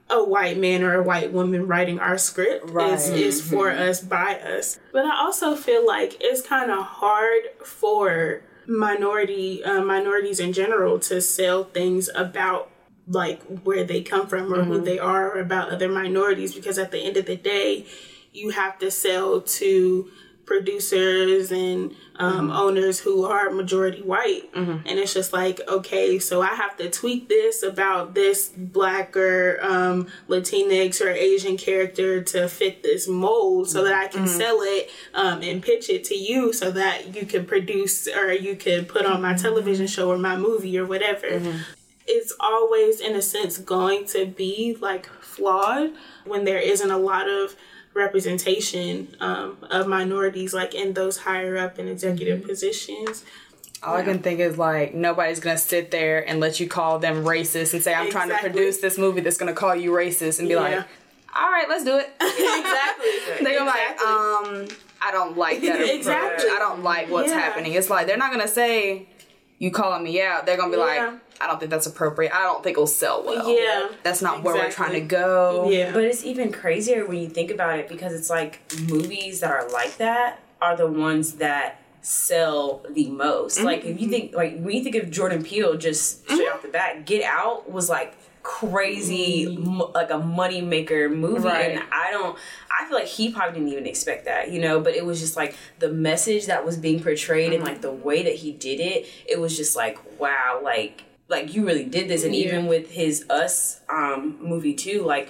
a 0.09 0.23
white 0.23 0.57
man 0.57 0.83
or 0.83 0.95
a 0.95 1.03
white 1.03 1.31
woman 1.31 1.67
writing 1.67 1.99
our 1.99 2.17
script 2.17 2.69
right. 2.69 2.93
is, 2.93 3.09
is 3.09 3.41
for 3.41 3.69
mm-hmm. 3.69 3.81
us 3.81 4.01
by 4.01 4.35
us. 4.35 4.79
But 4.91 5.05
I 5.05 5.17
also 5.17 5.55
feel 5.55 5.85
like 5.85 6.17
it's 6.19 6.41
kind 6.41 6.71
of 6.71 6.83
hard 6.83 7.43
for 7.63 8.41
minority 8.65 9.63
uh, 9.63 9.81
minorities 9.81 10.39
in 10.39 10.53
general 10.53 10.97
to 10.97 11.21
sell 11.21 11.65
things 11.65 12.09
about 12.15 12.69
like 13.07 13.41
where 13.63 13.83
they 13.83 14.01
come 14.01 14.27
from 14.27 14.53
or 14.53 14.57
mm-hmm. 14.57 14.71
who 14.71 14.81
they 14.81 14.99
are 14.99 15.31
or 15.31 15.39
about 15.39 15.69
other 15.69 15.89
minorities 15.89 16.55
because 16.55 16.77
at 16.77 16.91
the 16.91 16.99
end 16.99 17.17
of 17.17 17.25
the 17.25 17.35
day 17.35 17.85
you 18.31 18.49
have 18.49 18.79
to 18.79 18.89
sell 18.89 19.41
to 19.41 20.09
producers 20.45 21.51
and 21.51 21.95
um, 22.17 22.49
mm-hmm. 22.49 22.51
owners 22.51 22.99
who 22.99 23.25
are 23.25 23.49
majority 23.49 24.01
white 24.01 24.51
mm-hmm. 24.53 24.85
and 24.85 24.99
it's 24.99 25.13
just 25.13 25.31
like 25.31 25.61
okay 25.69 26.19
so 26.19 26.41
i 26.41 26.53
have 26.53 26.75
to 26.75 26.89
tweak 26.89 27.29
this 27.29 27.63
about 27.63 28.13
this 28.13 28.49
black 28.49 29.15
or 29.15 29.57
um, 29.61 30.05
latinx 30.27 30.99
or 30.99 31.09
asian 31.09 31.55
character 31.55 32.21
to 32.21 32.49
fit 32.49 32.83
this 32.83 33.07
mold 33.07 33.69
so 33.69 33.83
that 33.85 33.93
i 33.93 34.07
can 34.07 34.25
mm-hmm. 34.25 34.37
sell 34.37 34.59
it 34.61 34.89
um, 35.13 35.41
and 35.41 35.63
pitch 35.63 35.89
it 35.89 36.03
to 36.03 36.15
you 36.15 36.51
so 36.51 36.71
that 36.71 37.15
you 37.15 37.25
can 37.25 37.45
produce 37.45 38.07
or 38.09 38.33
you 38.33 38.55
can 38.55 38.83
put 38.83 39.05
on 39.05 39.21
my 39.21 39.33
television 39.33 39.87
show 39.87 40.11
or 40.11 40.17
my 40.17 40.35
movie 40.35 40.77
or 40.77 40.85
whatever 40.85 41.27
it's 42.07 42.33
always 42.39 42.99
in 42.99 43.15
a 43.15 43.21
sense 43.21 43.57
going 43.57 44.05
to 44.05 44.25
be 44.25 44.77
like 44.81 45.07
flawed 45.21 45.91
when 46.25 46.43
there 46.43 46.59
isn't 46.59 46.91
a 46.91 46.97
lot 46.97 47.29
of 47.29 47.55
representation 47.93 49.15
um, 49.19 49.57
of 49.69 49.87
minorities 49.87 50.53
like 50.53 50.73
in 50.73 50.93
those 50.93 51.19
higher 51.19 51.57
up 51.57 51.77
and 51.77 51.87
executive 51.87 52.39
mm-hmm. 52.39 52.49
positions 52.49 53.23
all 53.85 53.95
yeah. 53.95 54.01
I 54.01 54.05
can 54.05 54.19
think 54.19 54.39
is 54.39 54.57
like 54.57 54.93
nobody's 54.93 55.39
gonna 55.39 55.57
sit 55.57 55.91
there 55.91 56.27
and 56.27 56.39
let 56.39 56.59
you 56.59 56.67
call 56.67 56.99
them 56.99 57.23
racist 57.23 57.73
and 57.73 57.83
say 57.83 57.93
I'm 57.93 58.07
exactly. 58.07 58.31
trying 58.31 58.43
to 58.43 58.49
produce 58.49 58.77
this 58.79 58.97
movie 58.97 59.21
that's 59.21 59.37
gonna 59.37 59.53
call 59.53 59.75
you 59.75 59.91
racist 59.91 60.39
and 60.39 60.47
be 60.47 60.55
yeah. 60.55 60.61
like, 60.61 60.87
all 61.35 61.51
right, 61.51 61.67
let's 61.67 61.83
do 61.83 61.97
it. 61.97 62.09
exactly. 62.21 63.09
They're 63.43 63.61
exactly. 63.61 63.65
like, 63.65 63.99
um, 64.01 64.67
I 65.01 65.11
don't 65.11 65.37
like 65.37 65.61
that. 65.61 65.81
exactly. 65.95 66.49
I 66.49 66.59
don't 66.59 66.83
like 66.83 67.09
what's 67.09 67.29
yeah. 67.29 67.39
happening. 67.39 67.73
It's 67.73 67.89
like 67.89 68.07
they're 68.07 68.17
not 68.17 68.31
gonna 68.31 68.47
say 68.47 69.07
you 69.63 69.71
calling 69.71 70.03
me 70.03 70.21
out, 70.21 70.45
they're 70.45 70.57
gonna 70.57 70.71
be 70.71 70.77
Yeah. 70.77 70.83
like, 70.83 71.19
I 71.39 71.47
don't 71.47 71.57
think 71.57 71.71
that's 71.71 71.87
appropriate. 71.87 72.35
I 72.35 72.43
don't 72.43 72.61
think 72.61 72.75
it'll 72.75 72.85
sell 72.85 73.23
well. 73.23 73.49
Yeah, 73.49 73.87
That's 74.03 74.21
not 74.21 74.43
where 74.43 74.55
we're 74.55 74.69
trying 74.69 74.91
to 74.91 74.99
go. 74.99 75.69
Yeah. 75.69 75.93
But 75.93 76.03
it's 76.03 76.25
even 76.25 76.51
crazier 76.51 77.05
when 77.05 77.17
you 77.17 77.29
think 77.29 77.49
about 77.49 77.79
it 77.79 77.87
because 77.87 78.13
it's 78.13 78.29
like 78.29 78.59
movies 78.89 79.39
that 79.39 79.51
are 79.51 79.69
like 79.69 79.95
that 79.97 80.41
are 80.61 80.75
the 80.75 80.87
ones 80.87 81.35
that 81.35 81.79
sell 82.01 82.85
the 82.89 83.07
most. 83.07 83.61
Like 83.61 83.85
if 83.85 84.01
you 84.01 84.07
mm-hmm. 84.07 84.09
think 84.09 84.35
like 84.35 84.59
when 84.59 84.75
you 84.75 84.83
think 84.83 84.97
of 84.97 85.09
Jordan 85.09 85.41
Peele 85.41 85.77
just 85.77 86.23
straight 86.23 86.51
off 86.51 86.61
the 86.61 86.67
bat, 86.67 87.05
Get 87.05 87.23
Out 87.23 87.71
was 87.71 87.89
like 87.89 88.17
crazy 88.43 89.47
like 89.95 90.11
a 90.11 90.17
money 90.19 90.61
maker 90.61 91.09
movie 91.09 91.45
Right. 91.47 91.71
and 91.71 91.83
I 91.91 92.11
don't 92.11 92.37
I 92.69 92.85
feel 92.87 92.97
like 92.97 93.07
he 93.07 93.31
probably 93.31 93.59
didn't 93.59 93.71
even 93.71 93.85
expect 93.87 94.25
that, 94.25 94.51
you 94.51 94.59
know, 94.59 94.79
but 94.79 94.95
it 94.95 95.05
was 95.05 95.19
just 95.19 95.35
like 95.37 95.55
the 95.79 95.89
message 95.89 96.47
that 96.47 96.65
was 96.65 96.75
being 96.77 97.01
portrayed 97.01 97.53
and 97.53 97.63
like 97.63 97.81
the 97.81 97.91
way 97.91 98.23
that 98.23 98.35
he 98.35 98.51
did 98.51 98.79
it, 98.79 99.05
it 99.27 99.39
was 99.39 99.55
just 99.55 99.75
like 99.75 99.97
wow, 100.19 100.59
like 100.63 101.03
like 101.29 101.53
you 101.55 101.65
really 101.65 101.85
did 101.85 102.07
this 102.09 102.23
and 102.23 102.35
even 102.35 102.67
with 102.67 102.91
his 102.91 103.25
us 103.29 103.81
um 103.89 104.37
movie 104.41 104.73
too, 104.73 105.03
like 105.03 105.29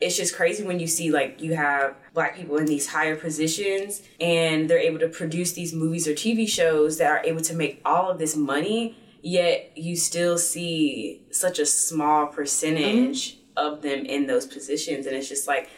it's 0.00 0.16
just 0.16 0.34
crazy 0.36 0.62
when 0.62 0.78
you 0.78 0.86
see 0.86 1.10
like 1.10 1.40
you 1.40 1.54
have 1.54 1.94
black 2.12 2.36
people 2.36 2.56
in 2.58 2.66
these 2.66 2.88
higher 2.88 3.16
positions 3.16 4.02
and 4.20 4.68
they're 4.68 4.78
able 4.78 4.98
to 4.98 5.08
produce 5.08 5.52
these 5.52 5.72
movies 5.72 6.06
or 6.06 6.12
TV 6.12 6.46
shows 6.48 6.98
that 6.98 7.10
are 7.10 7.22
able 7.24 7.40
to 7.40 7.54
make 7.54 7.80
all 7.84 8.10
of 8.10 8.18
this 8.18 8.36
money 8.36 8.94
yet 9.26 9.72
you 9.76 9.96
still 9.96 10.38
see 10.38 11.20
such 11.32 11.58
a 11.58 11.66
small 11.66 12.28
percentage 12.28 13.38
of 13.56 13.82
them 13.82 14.06
in 14.06 14.28
those 14.28 14.46
positions 14.46 15.04
and 15.04 15.16
it's 15.16 15.28
just 15.28 15.48
like 15.48 15.68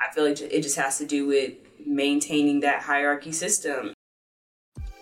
I 0.00 0.10
feel 0.14 0.24
like 0.24 0.40
it 0.40 0.62
just 0.62 0.76
has 0.76 0.96
to 0.96 1.04
do 1.04 1.26
with 1.26 1.52
maintaining 1.84 2.60
that 2.60 2.82
hierarchy 2.82 3.32
system 3.32 3.92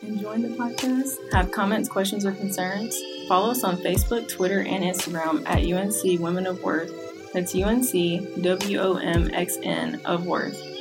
Enjoying 0.03 0.43
the 0.43 0.49
podcast? 0.49 1.17
Have 1.33 1.51
comments, 1.51 1.89
questions, 1.89 2.25
or 2.25 2.33
concerns? 2.33 2.97
Follow 3.27 3.51
us 3.51 3.65
on 3.65 3.77
Facebook, 3.79 4.29
Twitter, 4.29 4.61
and 4.61 4.85
Instagram 4.85 5.45
at 5.45 5.65
UNC 5.65 6.21
Women 6.21 6.47
of 6.47 6.63
Worth. 6.63 7.33
That's 7.33 7.55
UNC 7.55 8.43
W 8.43 8.79
O 8.79 8.95
M 8.95 9.29
X 9.35 9.59
N 9.63 10.01
of 10.05 10.25
Worth. 10.25 10.78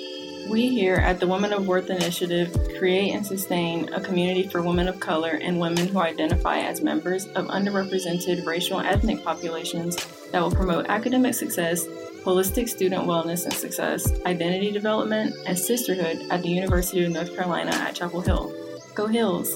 We 0.50 0.70
here 0.70 0.96
at 0.96 1.20
the 1.20 1.28
Women 1.28 1.52
of 1.52 1.68
Worth 1.68 1.90
Initiative 1.90 2.56
create 2.78 3.14
and 3.14 3.26
sustain 3.26 3.94
a 3.94 4.00
community 4.00 4.48
for 4.48 4.62
women 4.62 4.88
of 4.88 4.98
color 5.00 5.40
and 5.42 5.60
women 5.60 5.88
who 5.88 6.00
identify 6.00 6.60
as 6.60 6.82
members 6.82 7.26
of 7.28 7.48
underrepresented 7.48 8.46
racial 8.46 8.80
and 8.80 8.88
ethnic 8.88 9.24
populations 9.26 9.98
that 10.32 10.42
will 10.42 10.52
promote 10.52 10.86
academic 10.88 11.34
success, 11.34 11.86
holistic 12.24 12.70
student 12.70 13.04
wellness 13.04 13.44
and 13.44 13.54
success, 13.54 14.10
identity 14.26 14.72
development, 14.72 15.36
and 15.46 15.60
sisterhood 15.60 16.22
at 16.32 16.42
the 16.44 16.50
University 16.50 17.04
of 17.04 17.12
North 17.12 17.36
Carolina 17.36 17.72
at 17.72 17.96
Chapel 17.96 18.22
Hill. 18.22 18.54
Go 18.96 19.08
Heels! 19.08 19.54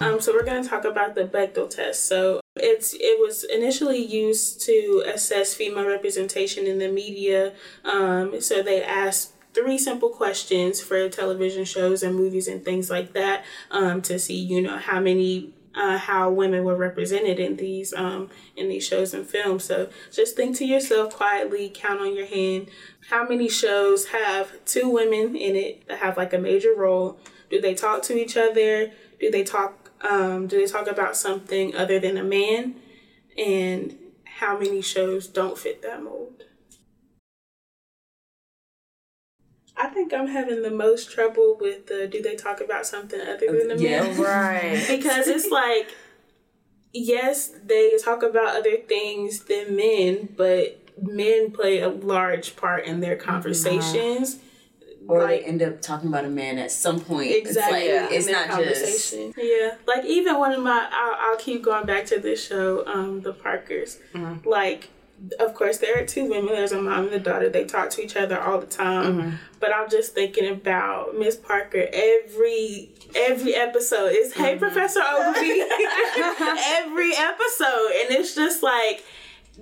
Um, 0.00 0.18
so 0.18 0.32
we're 0.32 0.44
going 0.44 0.62
to 0.62 0.68
talk 0.68 0.86
about 0.86 1.14
the 1.14 1.24
Bechdel 1.24 1.68
test. 1.68 2.06
So 2.06 2.39
it's 2.56 2.94
it 2.94 3.20
was 3.20 3.44
initially 3.44 4.04
used 4.04 4.60
to 4.62 5.04
assess 5.06 5.54
female 5.54 5.86
representation 5.86 6.66
in 6.66 6.78
the 6.78 6.88
media. 6.90 7.52
Um, 7.84 8.40
so 8.40 8.62
they 8.62 8.82
asked 8.82 9.34
three 9.54 9.78
simple 9.78 10.08
questions 10.08 10.80
for 10.80 11.08
television 11.08 11.64
shows 11.64 12.02
and 12.02 12.14
movies 12.14 12.48
and 12.48 12.64
things 12.64 12.90
like 12.90 13.12
that 13.12 13.44
um, 13.70 14.02
to 14.02 14.18
see 14.18 14.38
you 14.38 14.62
know 14.62 14.78
how 14.78 15.00
many 15.00 15.52
uh, 15.74 15.98
how 15.98 16.30
women 16.30 16.64
were 16.64 16.76
represented 16.76 17.38
in 17.38 17.56
these 17.56 17.94
um, 17.94 18.28
in 18.56 18.68
these 18.68 18.84
shows 18.84 19.14
and 19.14 19.26
films. 19.26 19.64
So 19.64 19.88
just 20.12 20.34
think 20.34 20.56
to 20.56 20.64
yourself 20.64 21.14
quietly, 21.14 21.70
count 21.72 22.00
on 22.00 22.16
your 22.16 22.26
hand. 22.26 22.68
How 23.10 23.26
many 23.28 23.48
shows 23.48 24.06
have 24.06 24.64
two 24.64 24.88
women 24.88 25.36
in 25.36 25.54
it 25.56 25.86
that 25.86 25.98
have 25.98 26.16
like 26.16 26.32
a 26.32 26.38
major 26.38 26.74
role? 26.76 27.18
Do 27.48 27.60
they 27.60 27.74
talk 27.74 28.02
to 28.04 28.18
each 28.18 28.36
other? 28.36 28.92
Do 29.20 29.30
they 29.30 29.44
talk? 29.44 29.79
Um, 30.02 30.46
do 30.46 30.58
they 30.58 30.66
talk 30.70 30.86
about 30.86 31.16
something 31.16 31.76
other 31.76 31.98
than 31.98 32.16
a 32.16 32.24
man? 32.24 32.76
And 33.36 33.96
how 34.24 34.58
many 34.58 34.80
shows 34.82 35.26
don't 35.26 35.58
fit 35.58 35.82
that 35.82 36.02
mold? 36.02 36.44
I 39.76 39.86
think 39.88 40.12
I'm 40.12 40.26
having 40.28 40.62
the 40.62 40.70
most 40.70 41.10
trouble 41.10 41.56
with 41.58 41.86
the 41.86 42.06
do 42.06 42.20
they 42.20 42.36
talk 42.36 42.60
about 42.60 42.86
something 42.86 43.20
other 43.20 43.46
than 43.58 43.70
a 43.70 43.76
Yeah. 43.76 44.02
man? 44.02 44.16
Right. 44.18 44.84
because 44.88 45.26
it's 45.28 45.50
like 45.50 45.94
yes 46.92 47.52
they 47.64 47.96
talk 47.98 48.22
about 48.22 48.56
other 48.56 48.76
things 48.76 49.44
than 49.44 49.76
men 49.76 50.28
but 50.36 50.76
men 51.00 51.50
play 51.50 51.78
a 51.80 51.88
large 51.88 52.56
part 52.56 52.84
in 52.84 53.00
their 53.00 53.16
conversations 53.16 54.38
or 55.10 55.24
Like- 55.24 55.40
they 55.40 55.46
end 55.46 55.60
up 55.62 55.82
talking 55.82 56.08
about 56.08 56.24
a 56.24 56.28
man 56.28 56.58
at 56.58 56.70
some 56.70 57.00
point. 57.00 57.32
Exactly. 57.32 57.80
it's, 57.80 58.00
like, 58.00 58.10
in 58.10 58.16
it's 58.16 58.28
not 58.28 58.62
just 58.62 59.14
yeah. 59.36 59.74
Like 59.86 60.04
even 60.04 60.38
one 60.38 60.52
of 60.52 60.62
my 60.62 60.88
I'll, 60.92 61.30
I'll 61.30 61.36
keep 61.36 61.62
going 61.62 61.84
back 61.84 62.06
to 62.06 62.20
this 62.20 62.46
show 62.46 62.86
um 62.86 63.20
the 63.22 63.32
parkers. 63.32 63.98
Mm-hmm. 64.14 64.48
Like 64.48 64.90
of 65.38 65.54
course 65.54 65.78
there 65.78 66.00
are 66.00 66.06
two 66.06 66.26
women. 66.26 66.54
There's 66.54 66.72
a 66.72 66.80
mom 66.80 67.06
and 67.06 67.14
a 67.14 67.18
daughter. 67.18 67.48
They 67.48 67.64
talk 67.64 67.90
to 67.90 68.02
each 68.02 68.16
other 68.16 68.40
all 68.40 68.60
the 68.60 68.66
time. 68.66 69.18
Mm-hmm. 69.18 69.36
But 69.58 69.74
i'm 69.74 69.90
just 69.90 70.14
thinking 70.14 70.50
about 70.50 71.18
miss 71.18 71.36
parker 71.36 71.86
every 71.92 72.90
every 73.16 73.54
episode. 73.56 74.12
Is 74.12 74.32
hey 74.32 74.52
mm-hmm. 74.52 74.60
professor 74.60 75.00
Oglevee 75.00 75.60
every 76.78 77.16
episode. 77.16 77.90
And 78.00 78.10
it's 78.16 78.36
just 78.36 78.62
like 78.62 79.04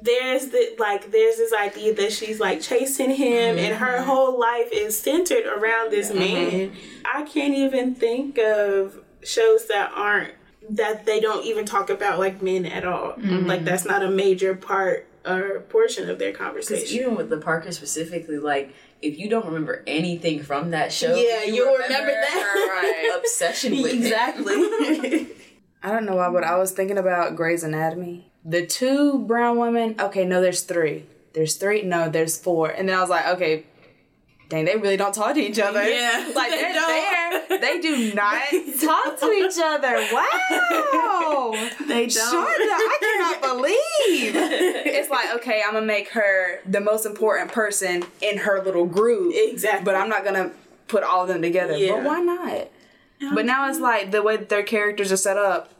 there's 0.02 0.48
the 0.48 0.74
like 0.78 1.10
there's 1.10 1.36
this 1.36 1.52
idea 1.52 1.94
that 1.94 2.12
she's 2.12 2.40
like 2.40 2.60
chasing 2.60 3.10
him 3.10 3.58
and 3.58 3.76
her 3.76 3.98
mm-hmm. 3.98 4.06
whole 4.06 4.38
life 4.38 4.68
is 4.72 4.98
centered 4.98 5.46
around 5.46 5.90
this 5.90 6.10
mm-hmm. 6.10 6.18
man. 6.18 6.72
I 7.04 7.22
can't 7.22 7.54
even 7.54 7.94
think 7.94 8.38
of 8.38 9.00
shows 9.22 9.66
that 9.68 9.92
aren't 9.94 10.34
that 10.70 11.06
they 11.06 11.20
don't 11.20 11.44
even 11.44 11.64
talk 11.64 11.90
about 11.90 12.18
like 12.18 12.42
men 12.42 12.66
at 12.66 12.84
all. 12.84 13.12
Mm-hmm. 13.12 13.46
Like 13.46 13.64
that's 13.64 13.84
not 13.84 14.02
a 14.02 14.10
major 14.10 14.54
part 14.54 15.06
or 15.26 15.60
portion 15.68 16.08
of 16.08 16.18
their 16.18 16.32
conversation. 16.32 16.96
even 16.96 17.16
with 17.16 17.28
the 17.30 17.38
Parker 17.38 17.72
specifically, 17.72 18.38
like 18.38 18.74
if 19.02 19.18
you 19.18 19.28
don't 19.28 19.46
remember 19.46 19.82
anything 19.86 20.42
from 20.42 20.70
that 20.70 20.92
show, 20.92 21.14
Yeah, 21.14 21.44
you'll 21.44 21.72
remember 21.72 22.10
that. 22.10 23.10
her 23.12 23.18
obsession 23.18 23.82
with 23.82 23.92
it. 23.92 23.98
exactly. 23.98 25.28
I 25.82 25.92
don't 25.92 26.06
know 26.06 26.16
why, 26.16 26.30
but 26.30 26.44
I 26.44 26.56
was 26.56 26.72
thinking 26.72 26.98
about 26.98 27.36
Grey's 27.36 27.62
Anatomy. 27.62 28.30
The 28.48 28.64
two 28.66 29.18
brown 29.18 29.58
women. 29.58 29.94
Okay, 30.00 30.24
no, 30.24 30.40
there's 30.40 30.62
three. 30.62 31.04
There's 31.34 31.56
three. 31.56 31.82
No, 31.82 32.08
there's 32.08 32.38
four. 32.38 32.70
And 32.70 32.88
then 32.88 32.96
I 32.96 33.00
was 33.02 33.10
like, 33.10 33.26
okay, 33.28 33.64
dang, 34.48 34.64
they 34.64 34.76
really 34.76 34.96
don't 34.96 35.14
talk 35.14 35.34
to 35.34 35.40
each 35.40 35.58
other. 35.58 35.86
Yeah, 35.86 36.32
like 36.34 36.50
they 36.50 36.56
they're 36.56 36.72
don't. 36.72 37.48
there. 37.48 37.58
They 37.58 37.80
do 37.80 38.14
not 38.14 38.42
talk 38.80 39.20
to 39.20 39.26
each 39.32 39.58
other. 39.62 39.94
Wow. 40.12 41.52
they 41.86 42.06
don't. 42.06 42.10
Shonda, 42.10 42.48
I 42.48 42.98
cannot 43.00 43.56
believe. 43.56 44.34
It's 44.86 45.10
like, 45.10 45.34
okay, 45.36 45.62
I'm 45.66 45.74
gonna 45.74 45.84
make 45.84 46.08
her 46.12 46.60
the 46.64 46.80
most 46.80 47.04
important 47.04 47.52
person 47.52 48.04
in 48.22 48.38
her 48.38 48.62
little 48.64 48.86
group. 48.86 49.34
Exactly. 49.36 49.84
But 49.84 49.94
I'm 49.94 50.08
not 50.08 50.24
gonna 50.24 50.52
put 50.86 51.02
all 51.02 51.22
of 51.22 51.28
them 51.28 51.42
together. 51.42 51.76
Yeah. 51.76 51.96
But 51.96 52.04
why 52.04 52.20
not? 52.20 52.68
But 53.34 53.44
now 53.44 53.68
it's 53.68 53.80
like 53.80 54.10
the 54.10 54.22
way 54.22 54.36
that 54.36 54.48
their 54.48 54.62
characters 54.62 55.10
are 55.12 55.16
set 55.16 55.36
up, 55.36 55.72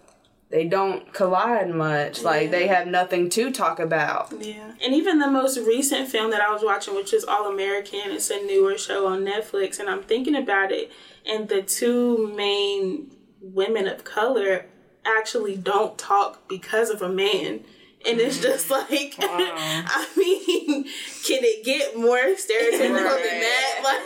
they 0.50 0.66
don't 0.66 1.12
collide 1.12 1.70
much. 1.70 2.22
Like 2.22 2.50
they 2.50 2.66
have 2.68 2.86
nothing 2.86 3.28
to 3.30 3.50
talk 3.50 3.78
about. 3.78 4.32
Yeah. 4.40 4.72
And 4.82 4.94
even 4.94 5.18
the 5.18 5.30
most 5.30 5.58
recent 5.58 6.08
film 6.08 6.30
that 6.30 6.40
I 6.40 6.52
was 6.52 6.62
watching, 6.62 6.94
which 6.94 7.12
is 7.12 7.24
All 7.24 7.50
American, 7.52 8.00
it's 8.06 8.30
a 8.30 8.42
newer 8.44 8.78
show 8.78 9.06
on 9.06 9.24
Netflix, 9.24 9.78
and 9.78 9.88
I'm 9.88 10.02
thinking 10.02 10.36
about 10.36 10.72
it, 10.72 10.90
and 11.26 11.48
the 11.48 11.62
two 11.62 12.32
main 12.34 13.10
women 13.40 13.86
of 13.86 14.04
color 14.04 14.66
actually 15.04 15.56
don't 15.56 15.98
talk 15.98 16.48
because 16.48 16.90
of 16.90 17.02
a 17.02 17.08
man. 17.08 17.64
And 18.06 18.20
it's 18.20 18.38
mm. 18.38 18.42
just 18.42 18.70
like, 18.70 19.16
I 19.18 20.06
mean, 20.16 20.84
can 20.84 21.40
it 21.42 21.64
get 21.64 21.96
more 21.96 22.18
stereotypical 22.18 23.22
than 23.22 23.40
that? 23.40 23.74
Like, 23.88 24.04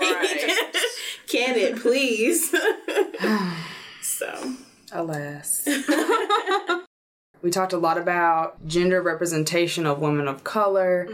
can 1.26 1.56
it 1.56 1.80
please? 1.80 2.54
so, 4.02 4.54
Alas. 4.92 5.64
We 7.42 7.50
talked 7.50 7.72
a 7.72 7.78
lot 7.78 7.98
about 7.98 8.66
gender 8.66 9.02
representation 9.02 9.84
of 9.84 9.98
women 9.98 10.28
of 10.28 10.44
color, 10.44 11.08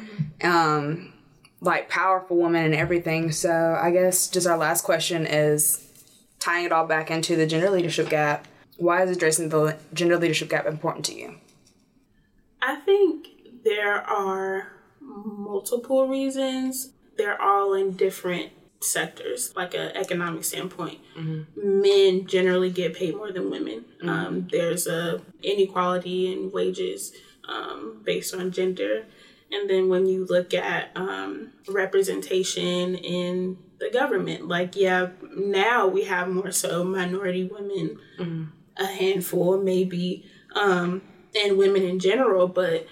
um, 0.44 1.12
like 1.60 1.88
powerful 1.88 2.36
women 2.36 2.64
and 2.66 2.74
everything. 2.74 3.32
So 3.32 3.78
I 3.80 3.90
guess 3.90 4.28
just 4.28 4.46
our 4.46 4.56
last 4.56 4.82
question 4.82 5.26
is 5.26 5.84
tying 6.38 6.66
it 6.66 6.72
all 6.72 6.86
back 6.86 7.10
into 7.10 7.34
the 7.34 7.46
gender 7.46 7.70
leadership 7.70 8.10
gap. 8.10 8.46
Why 8.76 9.02
is 9.02 9.10
addressing 9.10 9.48
the 9.48 9.76
gender 9.92 10.18
leadership 10.18 10.50
gap 10.50 10.66
important 10.66 11.04
to 11.06 11.14
you? 11.14 11.36
I 12.62 12.76
think 12.76 13.28
there 13.64 13.96
are 14.02 14.72
multiple 15.00 16.06
reasons. 16.08 16.90
They're 17.16 17.40
all 17.40 17.74
in 17.74 17.92
different 17.92 18.52
sectors, 18.80 19.54
like 19.56 19.74
an 19.74 19.90
economic 19.96 20.44
standpoint. 20.44 20.98
Men 21.56 22.26
generally 22.26 22.70
get 22.70 22.94
paid 22.94 23.16
more 23.16 23.32
than 23.32 23.50
women. 23.50 23.84
Um, 24.02 24.48
there's 24.50 24.86
a 24.86 25.20
inequality 25.42 26.32
in 26.32 26.50
wages 26.52 27.12
um, 27.48 28.00
based 28.04 28.34
on 28.34 28.52
gender. 28.52 29.06
And 29.50 29.68
then 29.68 29.88
when 29.88 30.06
you 30.06 30.26
look 30.26 30.52
at 30.54 30.90
um, 30.94 31.52
representation 31.68 32.94
in 32.94 33.58
the 33.78 33.90
government. 33.90 34.48
Like, 34.48 34.76
yeah, 34.76 35.08
now 35.36 35.86
we 35.86 36.04
have 36.04 36.28
more 36.28 36.52
so 36.52 36.84
minority 36.84 37.44
women, 37.44 37.98
mm-hmm. 38.18 38.44
a 38.76 38.86
handful 38.86 39.58
maybe, 39.58 40.24
um, 40.54 41.02
and 41.34 41.58
women 41.58 41.82
in 41.82 41.98
general, 41.98 42.48
but 42.48 42.86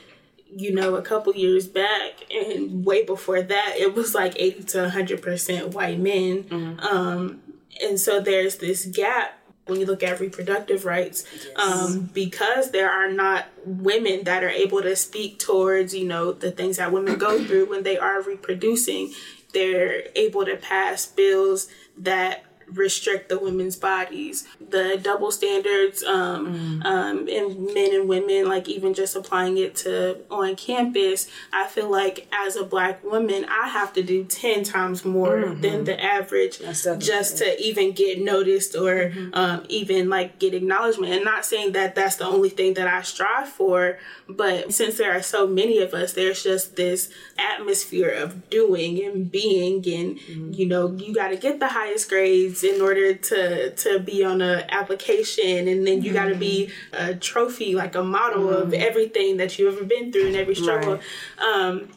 you 0.57 0.75
know, 0.75 0.95
a 0.95 1.03
couple 1.03 1.35
years 1.35 1.67
back 1.67 2.25
and 2.31 2.85
way 2.85 3.05
before 3.05 3.43
that, 3.43 3.75
it 3.77 3.95
was 3.95 4.15
like 4.15 4.35
80 4.37 4.65
to 4.65 4.79
100% 4.89 5.75
white 5.75 5.99
men. 5.99 6.45
Mm-hmm. 6.45 6.81
Um, 6.81 7.41
and 7.83 8.01
so 8.01 8.21
there's 8.21 8.57
this 8.57 8.87
gap 8.87 9.39
when 9.67 9.81
you 9.81 9.87
look 9.87 10.03
at 10.03 10.21
reproductive 10.21 10.85
rights 10.85 11.25
yes. 11.35 11.57
um, 11.59 12.09
because 12.15 12.71
there 12.71 12.91
are 12.91 13.11
not 13.11 13.47
women 13.65 14.25
that 14.25 14.43
are 14.43 14.49
able 14.49 14.81
to 14.81 14.95
speak 14.95 15.39
towards 15.39 15.93
you 15.93 16.07
know 16.07 16.31
the 16.33 16.53
things 16.53 16.77
that 16.77 16.93
women 16.93 17.19
go 17.19 17.43
through 17.45 17.69
when 17.69 17.83
they 17.83 17.99
are 17.99 18.23
reproducing 18.23 19.13
they're 19.53 20.05
able 20.15 20.45
to 20.45 20.57
pass 20.57 21.05
bills 21.07 21.69
that 21.99 22.45
restrict 22.73 23.29
the 23.29 23.39
women's 23.39 23.77
bodies. 23.77 24.47
The 24.61 24.99
double 25.01 25.31
standards 25.31 26.03
um, 26.03 26.81
mm. 26.83 26.85
um, 26.85 27.29
in 27.29 27.73
men 27.73 27.95
and 27.95 28.09
women, 28.09 28.49
like 28.49 28.69
even 28.69 28.95
just 28.95 29.17
applying 29.17 29.57
it 29.59 29.75
to 29.77 30.19
on 30.31 30.57
campus, 30.57 31.29
I 31.53 31.67
feel 31.69 31.91
like 31.91 32.29
as 32.33 32.57
a 32.57 32.65
black 32.65 33.03
woman, 33.05 33.47
I 33.49 33.69
have 33.69 33.93
to 33.95 34.03
do 34.03 34.25
10 34.25 34.65
times 34.65 35.05
more 35.05 35.37
mm-hmm. 35.37 35.61
than 35.61 35.85
the 35.85 36.03
average 36.03 36.59
just 36.59 37.39
to 37.39 37.63
even 37.63 37.93
get 37.93 38.21
noticed 38.21 38.75
or 38.75 39.11
mm-hmm. 39.11 39.35
um, 39.35 39.65
even 39.69 40.09
like 40.09 40.39
get 40.39 40.55
acknowledgement. 40.55 41.13
And 41.13 41.25
not 41.25 41.45
saying 41.45 41.73
that 41.73 41.95
that's 41.95 42.17
the 42.17 42.27
only 42.27 42.49
thing 42.49 42.75
that 42.75 42.89
I 42.89 43.03
strive 43.03 43.49
for, 43.49 43.99
but 44.29 44.73
since 44.73 44.99
there 44.99 45.17
are 45.17 45.23
so 45.23 45.47
many 45.47 45.79
of 45.79 45.95
us, 45.95 46.13
there's 46.13 46.43
just 46.43 46.77
this 46.77 47.11
atmosphere 47.39 48.11
of 48.11 48.51
doing 48.51 49.03
and 49.05 49.31
being, 49.31 49.77
and 49.77 50.19
mm-hmm. 50.19 50.53
you 50.53 50.67
know, 50.67 50.93
you 50.93 51.15
got 51.15 51.29
to 51.29 51.37
get 51.37 51.61
the 51.61 51.69
highest 51.69 52.09
grades 52.09 52.56
in 52.65 52.81
order 52.81 53.15
to 53.15 53.71
to 53.71 53.99
be 53.99 54.25
on 54.25 54.41
an 54.41 54.65
application 54.69 55.69
and 55.69 55.87
then 55.87 56.03
you 56.03 56.13
mm-hmm. 56.13 56.15
got 56.15 56.29
to 56.29 56.35
be 56.35 56.71
a 56.93 57.15
trophy 57.15 57.75
like 57.75 57.95
a 57.95 58.03
model 58.03 58.45
mm-hmm. 58.45 58.63
of 58.63 58.75
everything 58.75 59.37
that 59.37 59.59
you've 59.59 59.75
ever 59.75 59.85
been 59.85 60.13
through 60.13 60.29
and 60.29 60.37
every 60.37 60.55
struggle 60.55 60.95
right. 60.95 61.45
um 61.45 61.89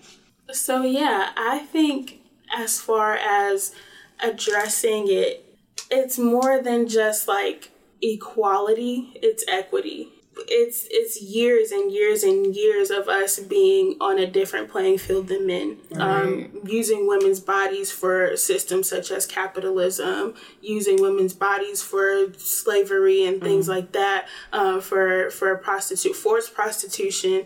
so 0.52 0.84
yeah 0.84 1.30
i 1.38 1.60
think 1.60 2.22
as 2.56 2.80
far 2.80 3.16
as 3.16 3.74
addressing 4.22 5.06
it 5.08 5.46
it's 5.92 6.18
more 6.18 6.62
than 6.62 6.88
just 6.88 7.28
like 7.28 7.72
equality 8.02 9.12
it's 9.16 9.44
equity 9.48 10.10
it's 10.48 10.88
it's 10.90 11.22
years 11.22 11.72
and 11.72 11.92
years 11.92 12.24
and 12.24 12.56
years 12.56 12.90
of 12.90 13.08
us 13.08 13.40
being 13.40 13.96
on 14.00 14.18
a 14.18 14.28
different 14.28 14.70
playing 14.70 14.98
field 14.98 15.28
than 15.28 15.46
men 15.46 15.78
um, 15.94 16.00
right. 16.00 16.24
um, 16.24 16.62
using 16.66 17.08
women's 17.08 17.40
bodies 17.40 17.92
for 17.92 18.36
systems 18.36 18.90
such 18.90 19.12
as 19.12 19.26
capitalism 19.26 20.34
using 20.62 21.02
women's 21.02 21.34
bodies 21.34 21.82
for 21.82 22.32
slavery 22.38 23.26
and 23.26 23.42
things 23.42 23.66
mm. 23.66 23.70
like 23.70 23.92
that 23.92 24.28
uh, 24.54 24.80
for 24.80 25.30
for 25.30 25.56
prostitute 25.58 26.16
forced 26.16 26.54
prostitution 26.54 27.46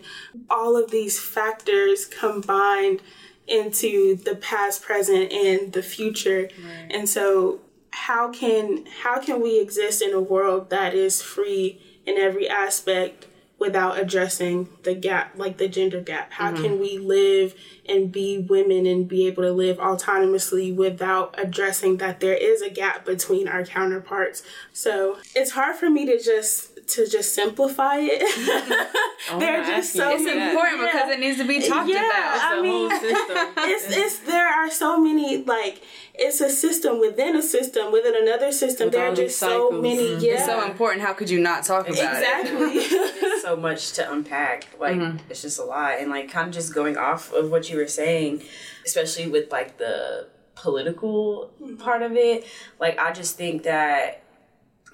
all 0.50 0.76
of 0.76 0.90
these 0.90 1.18
factors 1.20 2.04
combined 2.04 3.00
into 3.46 4.16
the 4.16 4.36
past 4.36 4.82
present 4.82 5.30
and 5.32 5.72
the 5.72 5.82
future 5.82 6.48
right. 6.64 6.90
and 6.90 7.08
so 7.08 7.60
how 7.94 8.28
can 8.30 8.84
how 9.02 9.20
can 9.20 9.40
we 9.40 9.60
exist 9.60 10.02
in 10.02 10.12
a 10.12 10.20
world 10.20 10.70
that 10.70 10.94
is 10.94 11.22
free 11.22 11.80
in 12.06 12.18
every 12.18 12.48
aspect 12.48 13.26
without 13.58 13.98
addressing 13.98 14.68
the 14.82 14.94
gap, 14.94 15.32
like 15.36 15.56
the 15.56 15.68
gender 15.68 16.00
gap. 16.00 16.32
How 16.32 16.52
mm-hmm. 16.52 16.62
can 16.62 16.80
we 16.80 16.98
live 16.98 17.54
and 17.88 18.10
be 18.10 18.38
women 18.38 18.84
and 18.84 19.08
be 19.08 19.26
able 19.26 19.42
to 19.44 19.52
live 19.52 19.78
autonomously 19.78 20.74
without 20.74 21.34
addressing 21.38 21.98
that 21.98 22.20
there 22.20 22.34
is 22.34 22.62
a 22.62 22.68
gap 22.68 23.04
between 23.04 23.48
our 23.48 23.64
counterparts? 23.64 24.42
So 24.72 25.18
it's 25.34 25.52
hard 25.52 25.76
for 25.76 25.88
me 25.88 26.04
to 26.06 26.20
just 26.20 26.73
to 26.88 27.08
just 27.08 27.34
simplify 27.34 27.96
it. 27.98 28.22
oh, 29.30 29.38
there 29.38 29.60
are 29.60 29.64
just 29.64 29.92
so 29.92 30.10
it's 30.10 30.24
many. 30.24 30.40
It's 30.40 30.50
important 30.50 30.80
yeah. 30.80 30.92
because 30.92 31.10
it 31.10 31.20
needs 31.20 31.38
to 31.38 31.44
be 31.46 31.60
talked 31.60 31.88
yeah, 31.88 32.06
about. 32.06 32.34
It's 32.34 32.44
I 32.44 32.60
mean, 32.60 32.88
it's 33.70 33.96
it's 33.96 34.18
there 34.20 34.46
are 34.46 34.70
so 34.70 35.00
many 35.00 35.44
like 35.44 35.82
it's 36.14 36.40
a 36.40 36.50
system 36.50 37.00
within 37.00 37.36
a 37.36 37.42
system 37.42 37.92
within 37.92 38.14
another 38.16 38.52
system. 38.52 38.86
With 38.86 38.94
there 38.94 39.12
are 39.12 39.14
just 39.14 39.38
so 39.38 39.70
many. 39.70 40.10
Mm-hmm. 40.10 40.24
Yeah, 40.24 40.32
it's 40.34 40.46
so 40.46 40.64
important. 40.64 41.02
How 41.02 41.12
could 41.12 41.30
you 41.30 41.40
not 41.40 41.64
talk 41.64 41.88
about 41.88 41.98
exactly. 41.98 42.66
it? 42.66 42.92
Exactly. 42.92 43.38
so 43.42 43.56
much 43.56 43.92
to 43.92 44.12
unpack. 44.12 44.68
Like 44.78 44.96
mm-hmm. 44.96 45.18
it's 45.30 45.42
just 45.42 45.58
a 45.58 45.64
lot, 45.64 45.98
and 46.00 46.10
like 46.10 46.30
kind 46.30 46.48
of 46.48 46.54
just 46.54 46.74
going 46.74 46.96
off 46.96 47.32
of 47.32 47.50
what 47.50 47.70
you 47.70 47.76
were 47.76 47.88
saying, 47.88 48.42
especially 48.84 49.28
with 49.28 49.50
like 49.52 49.78
the 49.78 50.28
political 50.54 51.50
part 51.78 52.02
of 52.02 52.12
it. 52.12 52.44
Like 52.80 52.98
I 52.98 53.12
just 53.12 53.36
think 53.36 53.62
that 53.64 54.23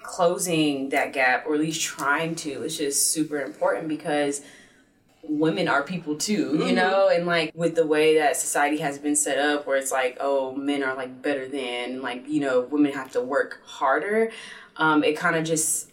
closing 0.03 0.89
that 0.89 1.13
gap 1.13 1.45
or 1.45 1.55
at 1.55 1.59
least 1.59 1.81
trying 1.81 2.35
to 2.35 2.63
is 2.63 2.77
just 2.77 3.11
super 3.11 3.39
important 3.41 3.87
because 3.87 4.41
women 5.23 5.67
are 5.67 5.83
people 5.83 6.15
too, 6.17 6.33
you 6.33 6.65
mm-hmm. 6.65 6.75
know? 6.75 7.09
And 7.09 7.25
like 7.25 7.51
with 7.55 7.75
the 7.75 7.85
way 7.85 8.17
that 8.17 8.35
society 8.35 8.77
has 8.77 8.97
been 8.97 9.15
set 9.15 9.37
up 9.37 9.67
where 9.67 9.77
it's 9.77 9.91
like, 9.91 10.17
oh, 10.19 10.55
men 10.55 10.83
are 10.83 10.95
like 10.95 11.21
better 11.21 11.47
than, 11.47 12.01
like, 12.01 12.27
you 12.27 12.41
know, 12.41 12.61
women 12.61 12.91
have 12.93 13.11
to 13.11 13.21
work 13.21 13.61
harder, 13.65 14.31
um, 14.77 15.03
it 15.03 15.17
kind 15.17 15.35
of 15.35 15.43
just 15.43 15.91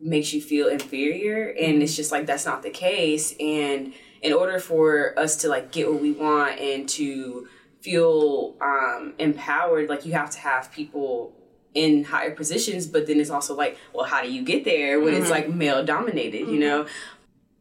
makes 0.00 0.32
you 0.32 0.40
feel 0.40 0.68
inferior. 0.68 1.54
And 1.60 1.82
it's 1.82 1.96
just 1.96 2.12
like, 2.12 2.26
that's 2.26 2.46
not 2.46 2.62
the 2.62 2.70
case. 2.70 3.34
And 3.38 3.92
in 4.22 4.32
order 4.32 4.58
for 4.58 5.18
us 5.18 5.36
to 5.36 5.48
like 5.48 5.70
get 5.70 5.90
what 5.90 6.00
we 6.00 6.12
want 6.12 6.58
and 6.58 6.88
to 6.90 7.48
feel 7.80 8.56
um, 8.60 9.14
empowered, 9.18 9.88
like 9.88 10.04
you 10.06 10.12
have 10.12 10.30
to 10.30 10.38
have 10.38 10.72
people 10.72 11.32
in 11.76 12.04
higher 12.04 12.30
positions, 12.30 12.86
but 12.86 13.06
then 13.06 13.20
it's 13.20 13.30
also 13.30 13.54
like, 13.54 13.78
well, 13.92 14.06
how 14.06 14.22
do 14.22 14.32
you 14.32 14.42
get 14.42 14.64
there 14.64 14.98
when 14.98 15.12
mm-hmm. 15.12 15.22
it's 15.22 15.30
like 15.30 15.48
male 15.48 15.84
dominated, 15.84 16.42
mm-hmm. 16.42 16.54
you 16.54 16.58
know? 16.58 16.86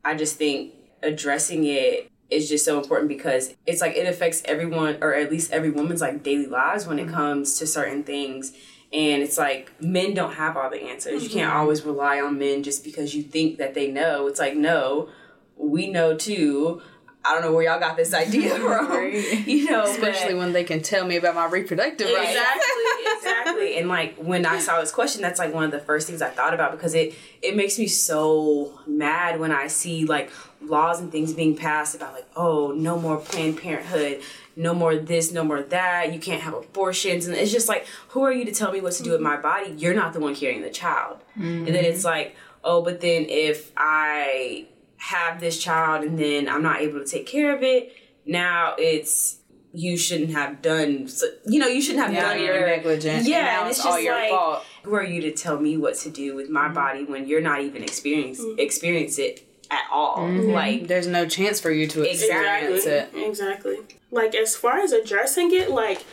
I 0.06 0.15
just 0.15 0.38
think 0.38 0.73
addressing 1.04 1.65
it 1.65 2.10
is 2.30 2.47
just 2.49 2.63
so 2.63 2.80
important 2.80 3.10
because 3.10 3.54
it's 3.65 3.82
like 3.82 3.95
it 3.95 4.08
affects 4.08 4.41
everyone 4.45 4.97
or 5.01 5.13
at 5.13 5.30
least 5.30 5.51
every 5.51 5.69
woman's 5.69 6.01
like 6.01 6.23
daily 6.23 6.47
lives 6.47 6.88
when 6.88 6.97
it 6.97 7.08
mm-hmm. 7.08 7.15
comes 7.15 7.60
to 7.60 7.67
certain 7.67 8.04
things 8.04 8.54
and 8.91 9.21
it's 9.21 9.38
like 9.38 9.71
men 9.82 10.13
don't 10.13 10.34
have 10.34 10.58
all 10.58 10.69
the 10.69 10.82
answers 10.82 11.23
you 11.23 11.30
can't 11.30 11.49
mm-hmm. 11.49 11.60
always 11.60 11.84
rely 11.84 12.19
on 12.19 12.39
men 12.39 12.63
just 12.63 12.84
because 12.84 13.13
you 13.13 13.21
think 13.21 13.58
that 13.58 13.75
they 13.75 13.91
know 13.91 14.28
it's 14.28 14.39
like 14.39 14.56
no 14.56 15.08
we 15.56 15.88
know 15.88 16.15
too 16.17 16.82
I 17.25 17.34
don't 17.34 17.41
know 17.41 17.54
where 17.54 17.63
y'all 17.63 17.80
got 17.80 17.97
this 17.97 18.13
idea 18.13 18.56
from. 18.60 18.86
You 19.45 19.71
know, 19.71 19.84
especially 19.84 20.34
but, 20.34 20.39
when 20.39 20.54
they 20.54 20.63
can 20.63 20.82
tell 20.82 21.06
me 21.06 21.15
about 21.15 21.36
my 21.36 21.47
reproductive 21.47 22.08
rights. 22.08 22.30
Exactly, 22.30 23.05
exactly. 23.15 23.78
And 23.78 23.88
like 23.88 24.15
when 24.17 24.45
I 24.45 24.60
saw 24.60 24.80
this 24.80 24.91
question, 24.91 25.21
that's 25.21 25.39
like 25.39 25.54
one 25.54 25.63
of 25.63 25.71
the 25.71 25.80
first 25.80 26.08
things 26.08 26.21
I 26.21 26.30
thought 26.30 26.54
about 26.54 26.71
because 26.71 26.93
it 26.93 27.13
it 27.41 27.56
makes 27.56 27.78
me 27.80 27.88
so 27.88 28.80
mad 28.88 29.39
when 29.39 29.51
I 29.51 29.67
see 29.67 30.06
like 30.06 30.32
laws 30.62 30.99
and 30.99 31.12
things 31.12 31.34
being 31.34 31.56
passed 31.56 31.95
about 31.95 32.13
like 32.13 32.28
oh 32.36 32.73
no 32.75 32.99
more 32.99 33.17
Planned 33.17 33.58
Parenthood, 33.60 34.21
no 34.56 34.73
more 34.73 34.95
this, 34.95 35.32
no 35.32 35.43
more 35.43 35.62
that. 35.62 36.13
You 36.13 36.19
can't 36.19 36.41
have 36.41 36.54
abortions, 36.54 37.28
and 37.28 37.36
it's 37.36 37.51
just 37.51 37.67
like 37.67 37.86
who 38.10 38.23
are 38.23 38.32
you 38.32 38.45
to 38.45 38.51
tell 38.51 38.71
me 38.71 38.82
what 38.82 38.93
to 38.93 39.04
do 39.04 39.12
with 39.12 39.21
my 39.21 39.38
body? 39.38 39.71
You're 39.78 39.95
not 39.95 40.13
the 40.13 40.19
one 40.19 40.36
carrying 40.36 40.62
the 40.62 40.69
child. 40.69 41.19
Mm-hmm. 41.38 41.67
And 41.67 41.75
then 41.75 41.86
it's 41.86 42.04
like 42.04 42.36
oh, 42.65 42.82
but 42.82 42.99
then 42.99 43.28
if 43.30 43.71
I 43.78 44.65
have 44.97 45.39
this 45.39 45.60
child 45.60 46.04
and 46.04 46.17
then 46.17 46.49
I'm 46.49 46.63
not 46.63 46.82
able 46.82 46.99
to 46.99 47.06
take 47.06 47.28
care 47.28 47.56
of 47.56 47.62
it, 47.62 47.95
now 48.25 48.75
it's 48.78 49.38
you 49.76 49.98
shouldn't 49.98 50.32
have 50.32 50.62
done. 50.62 51.08
So, 51.08 51.28
you 51.46 51.60
know, 51.60 51.68
you 51.68 51.82
shouldn't 51.82 52.06
have 52.06 52.14
yeah, 52.14 52.34
done 52.34 52.44
your 52.44 52.66
negligent. 52.66 53.28
Yeah, 53.28 53.62
and, 53.62 53.70
it's 53.70 53.78
just 53.80 53.88
all 53.88 54.00
your 54.00 54.16
like, 54.16 54.30
fault. 54.30 54.64
Who 54.84 54.96
are 54.96 55.04
you 55.04 55.22
to 55.22 55.32
tell 55.32 55.60
me 55.60 55.78
what 55.78 55.96
to 55.98 56.10
do 56.10 56.36
with 56.36 56.50
my 56.50 56.66
mm-hmm. 56.66 56.74
body 56.74 57.04
when 57.04 57.28
you're 57.28 57.42
not 57.42 57.62
even 57.62 57.84
experience 57.84 58.40
mm-hmm. 58.40 58.60
experience 58.60 59.20
it 59.20 59.48
at 59.70 59.86
all? 59.92 60.18
Mm-hmm. 60.18 60.52
Like, 60.52 60.88
there's 60.88 61.08
no 61.08 61.28
chance 61.28 61.60
for 61.60 61.72
you 61.72 61.88
to 61.88 62.04
experience 62.04 62.86
exactly. 62.86 63.22
it. 63.22 63.28
Exactly. 63.28 63.78
Like 64.12 64.36
as 64.36 64.56
far 64.56 64.80
as 64.80 64.92
addressing 64.92 65.54
it, 65.54 65.70
like 65.70 66.06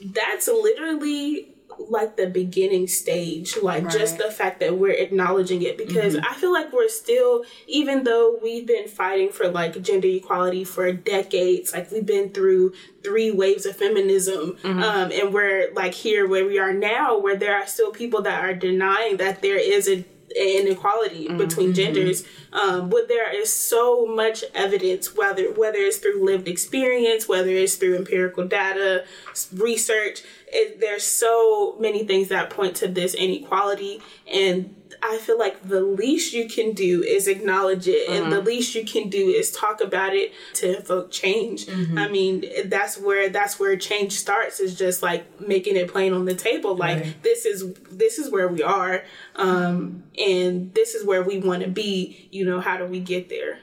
that's 0.00 0.46
literally 0.48 1.48
like 1.88 2.16
the 2.16 2.26
beginning 2.26 2.86
stage 2.86 3.56
like 3.62 3.84
right. 3.84 3.92
just 3.92 4.18
the 4.18 4.30
fact 4.30 4.60
that 4.60 4.76
we're 4.76 4.90
acknowledging 4.90 5.62
it 5.62 5.78
because 5.78 6.14
mm-hmm. 6.14 6.26
i 6.28 6.34
feel 6.34 6.52
like 6.52 6.72
we're 6.72 6.88
still 6.88 7.44
even 7.66 8.04
though 8.04 8.38
we've 8.42 8.66
been 8.66 8.88
fighting 8.88 9.30
for 9.30 9.48
like 9.48 9.80
gender 9.82 10.08
equality 10.08 10.64
for 10.64 10.92
decades 10.92 11.72
like 11.72 11.90
we've 11.90 12.06
been 12.06 12.30
through 12.30 12.72
three 13.02 13.30
waves 13.30 13.64
of 13.64 13.76
feminism 13.76 14.56
mm-hmm. 14.62 14.82
um, 14.82 15.10
and 15.12 15.32
we're 15.32 15.72
like 15.74 15.94
here 15.94 16.26
where 16.26 16.46
we 16.46 16.58
are 16.58 16.72
now 16.72 17.18
where 17.18 17.36
there 17.36 17.54
are 17.54 17.66
still 17.66 17.92
people 17.92 18.22
that 18.22 18.44
are 18.44 18.54
denying 18.54 19.16
that 19.16 19.40
there 19.42 19.58
is 19.58 19.88
a 19.88 20.04
inequality 20.36 21.26
mm-hmm. 21.26 21.38
between 21.38 21.72
genders 21.74 22.24
um, 22.52 22.88
but 22.88 23.08
there 23.08 23.34
is 23.34 23.52
so 23.52 24.06
much 24.06 24.44
evidence 24.54 25.14
whether 25.14 25.52
whether 25.52 25.78
it's 25.78 25.98
through 25.98 26.24
lived 26.24 26.48
experience 26.48 27.28
whether 27.28 27.50
it's 27.50 27.76
through 27.76 27.96
empirical 27.96 28.46
data 28.46 29.04
research 29.54 30.22
it, 30.52 30.80
there's 30.80 31.04
so 31.04 31.76
many 31.78 32.04
things 32.04 32.28
that 32.28 32.50
point 32.50 32.76
to 32.76 32.88
this 32.88 33.14
inequality 33.14 34.00
and 34.32 34.74
I 35.02 35.18
feel 35.18 35.38
like 35.38 35.68
the 35.68 35.80
least 35.80 36.32
you 36.32 36.48
can 36.48 36.72
do 36.72 37.02
is 37.02 37.28
acknowledge 37.28 37.88
it, 37.88 38.08
mm-hmm. 38.08 38.22
and 38.22 38.32
the 38.32 38.38
mm-hmm. 38.38 38.46
least 38.46 38.74
you 38.74 38.84
can 38.84 39.08
do 39.08 39.28
is 39.28 39.52
talk 39.52 39.80
about 39.80 40.14
it 40.14 40.32
to 40.54 40.78
evoke 40.78 41.10
change. 41.10 41.66
Mm-hmm. 41.66 41.98
I 41.98 42.08
mean, 42.08 42.44
that's 42.66 42.98
where 42.98 43.28
that's 43.28 43.58
where 43.58 43.76
change 43.76 44.12
starts. 44.12 44.60
Is 44.60 44.76
just 44.76 45.02
like 45.02 45.40
making 45.40 45.76
it 45.76 45.88
plain 45.88 46.12
on 46.12 46.24
the 46.24 46.34
table. 46.34 46.76
Like 46.76 47.00
right. 47.00 47.22
this 47.22 47.46
is 47.46 47.72
this 47.90 48.18
is 48.18 48.30
where 48.30 48.48
we 48.48 48.62
are, 48.62 49.04
um, 49.36 50.04
and 50.18 50.74
this 50.74 50.94
is 50.94 51.04
where 51.04 51.22
we 51.22 51.38
want 51.38 51.62
to 51.62 51.68
be. 51.68 52.28
You 52.30 52.44
know, 52.44 52.60
how 52.60 52.76
do 52.76 52.84
we 52.84 53.00
get 53.00 53.28
there? 53.28 53.58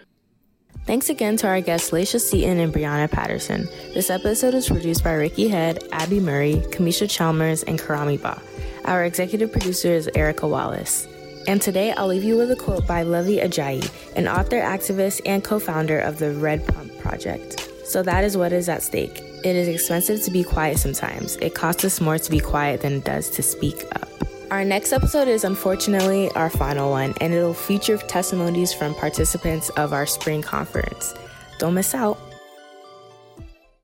Thanks 0.86 1.10
again 1.10 1.36
to 1.38 1.48
our 1.48 1.62
guests 1.62 1.90
Laisha 1.90 2.22
Seaton 2.22 2.60
and 2.60 2.72
Brianna 2.72 3.10
Patterson. 3.10 3.68
This 3.96 4.12
episode 4.12 4.54
was 4.54 4.68
produced 4.68 5.04
by 5.04 5.14
Ricky 5.14 5.48
Head, 5.48 5.84
Abby 5.92 6.20
Murray, 6.20 6.62
Kamisha 6.70 7.10
Chalmers, 7.10 7.64
and 7.64 7.80
Karami 7.80 8.22
Ba. 8.22 8.40
Our 8.86 9.04
executive 9.04 9.52
producer 9.52 9.88
is 9.88 10.08
Erica 10.14 10.48
Wallace. 10.48 11.08
And 11.48 11.60
today 11.60 11.92
I'll 11.94 12.06
leave 12.06 12.24
you 12.24 12.38
with 12.38 12.52
a 12.52 12.56
quote 12.56 12.86
by 12.86 13.04
Luvvie 13.04 13.44
Ajayi, 13.44 13.90
an 14.16 14.28
author, 14.28 14.62
activist, 14.62 15.22
and 15.26 15.44
co 15.44 15.58
founder 15.58 16.00
of 16.00 16.20
the 16.20 16.34
Red 16.34 16.68
Pump 16.68 16.96
Project. 17.00 17.68
So 17.84 18.04
that 18.04 18.24
is 18.24 18.38
what 18.38 18.54
is 18.54 18.70
at 18.70 18.84
stake. 18.84 19.18
It 19.44 19.56
is 19.56 19.68
expensive 19.68 20.22
to 20.22 20.30
be 20.30 20.44
quiet 20.44 20.78
sometimes. 20.78 21.36
It 21.38 21.56
costs 21.56 21.84
us 21.84 22.00
more 22.00 22.20
to 22.20 22.30
be 22.30 22.40
quiet 22.40 22.82
than 22.82 22.94
it 22.94 23.06
does 23.06 23.32
to 23.32 23.42
speak 23.42 23.86
up. 23.96 24.15
Our 24.56 24.64
next 24.64 24.94
episode 24.94 25.28
is 25.28 25.44
unfortunately 25.44 26.32
our 26.32 26.50
final 26.50 26.90
one, 26.90 27.14
and 27.20 27.34
it'll 27.34 27.54
feature 27.54 27.98
testimonies 27.98 28.74
from 28.74 28.96
participants 28.96 29.68
of 29.72 29.92
our 29.92 30.06
spring 30.06 30.42
conference. 30.42 31.14
Don't 31.60 31.74
miss 31.74 31.94
out. 31.94 32.18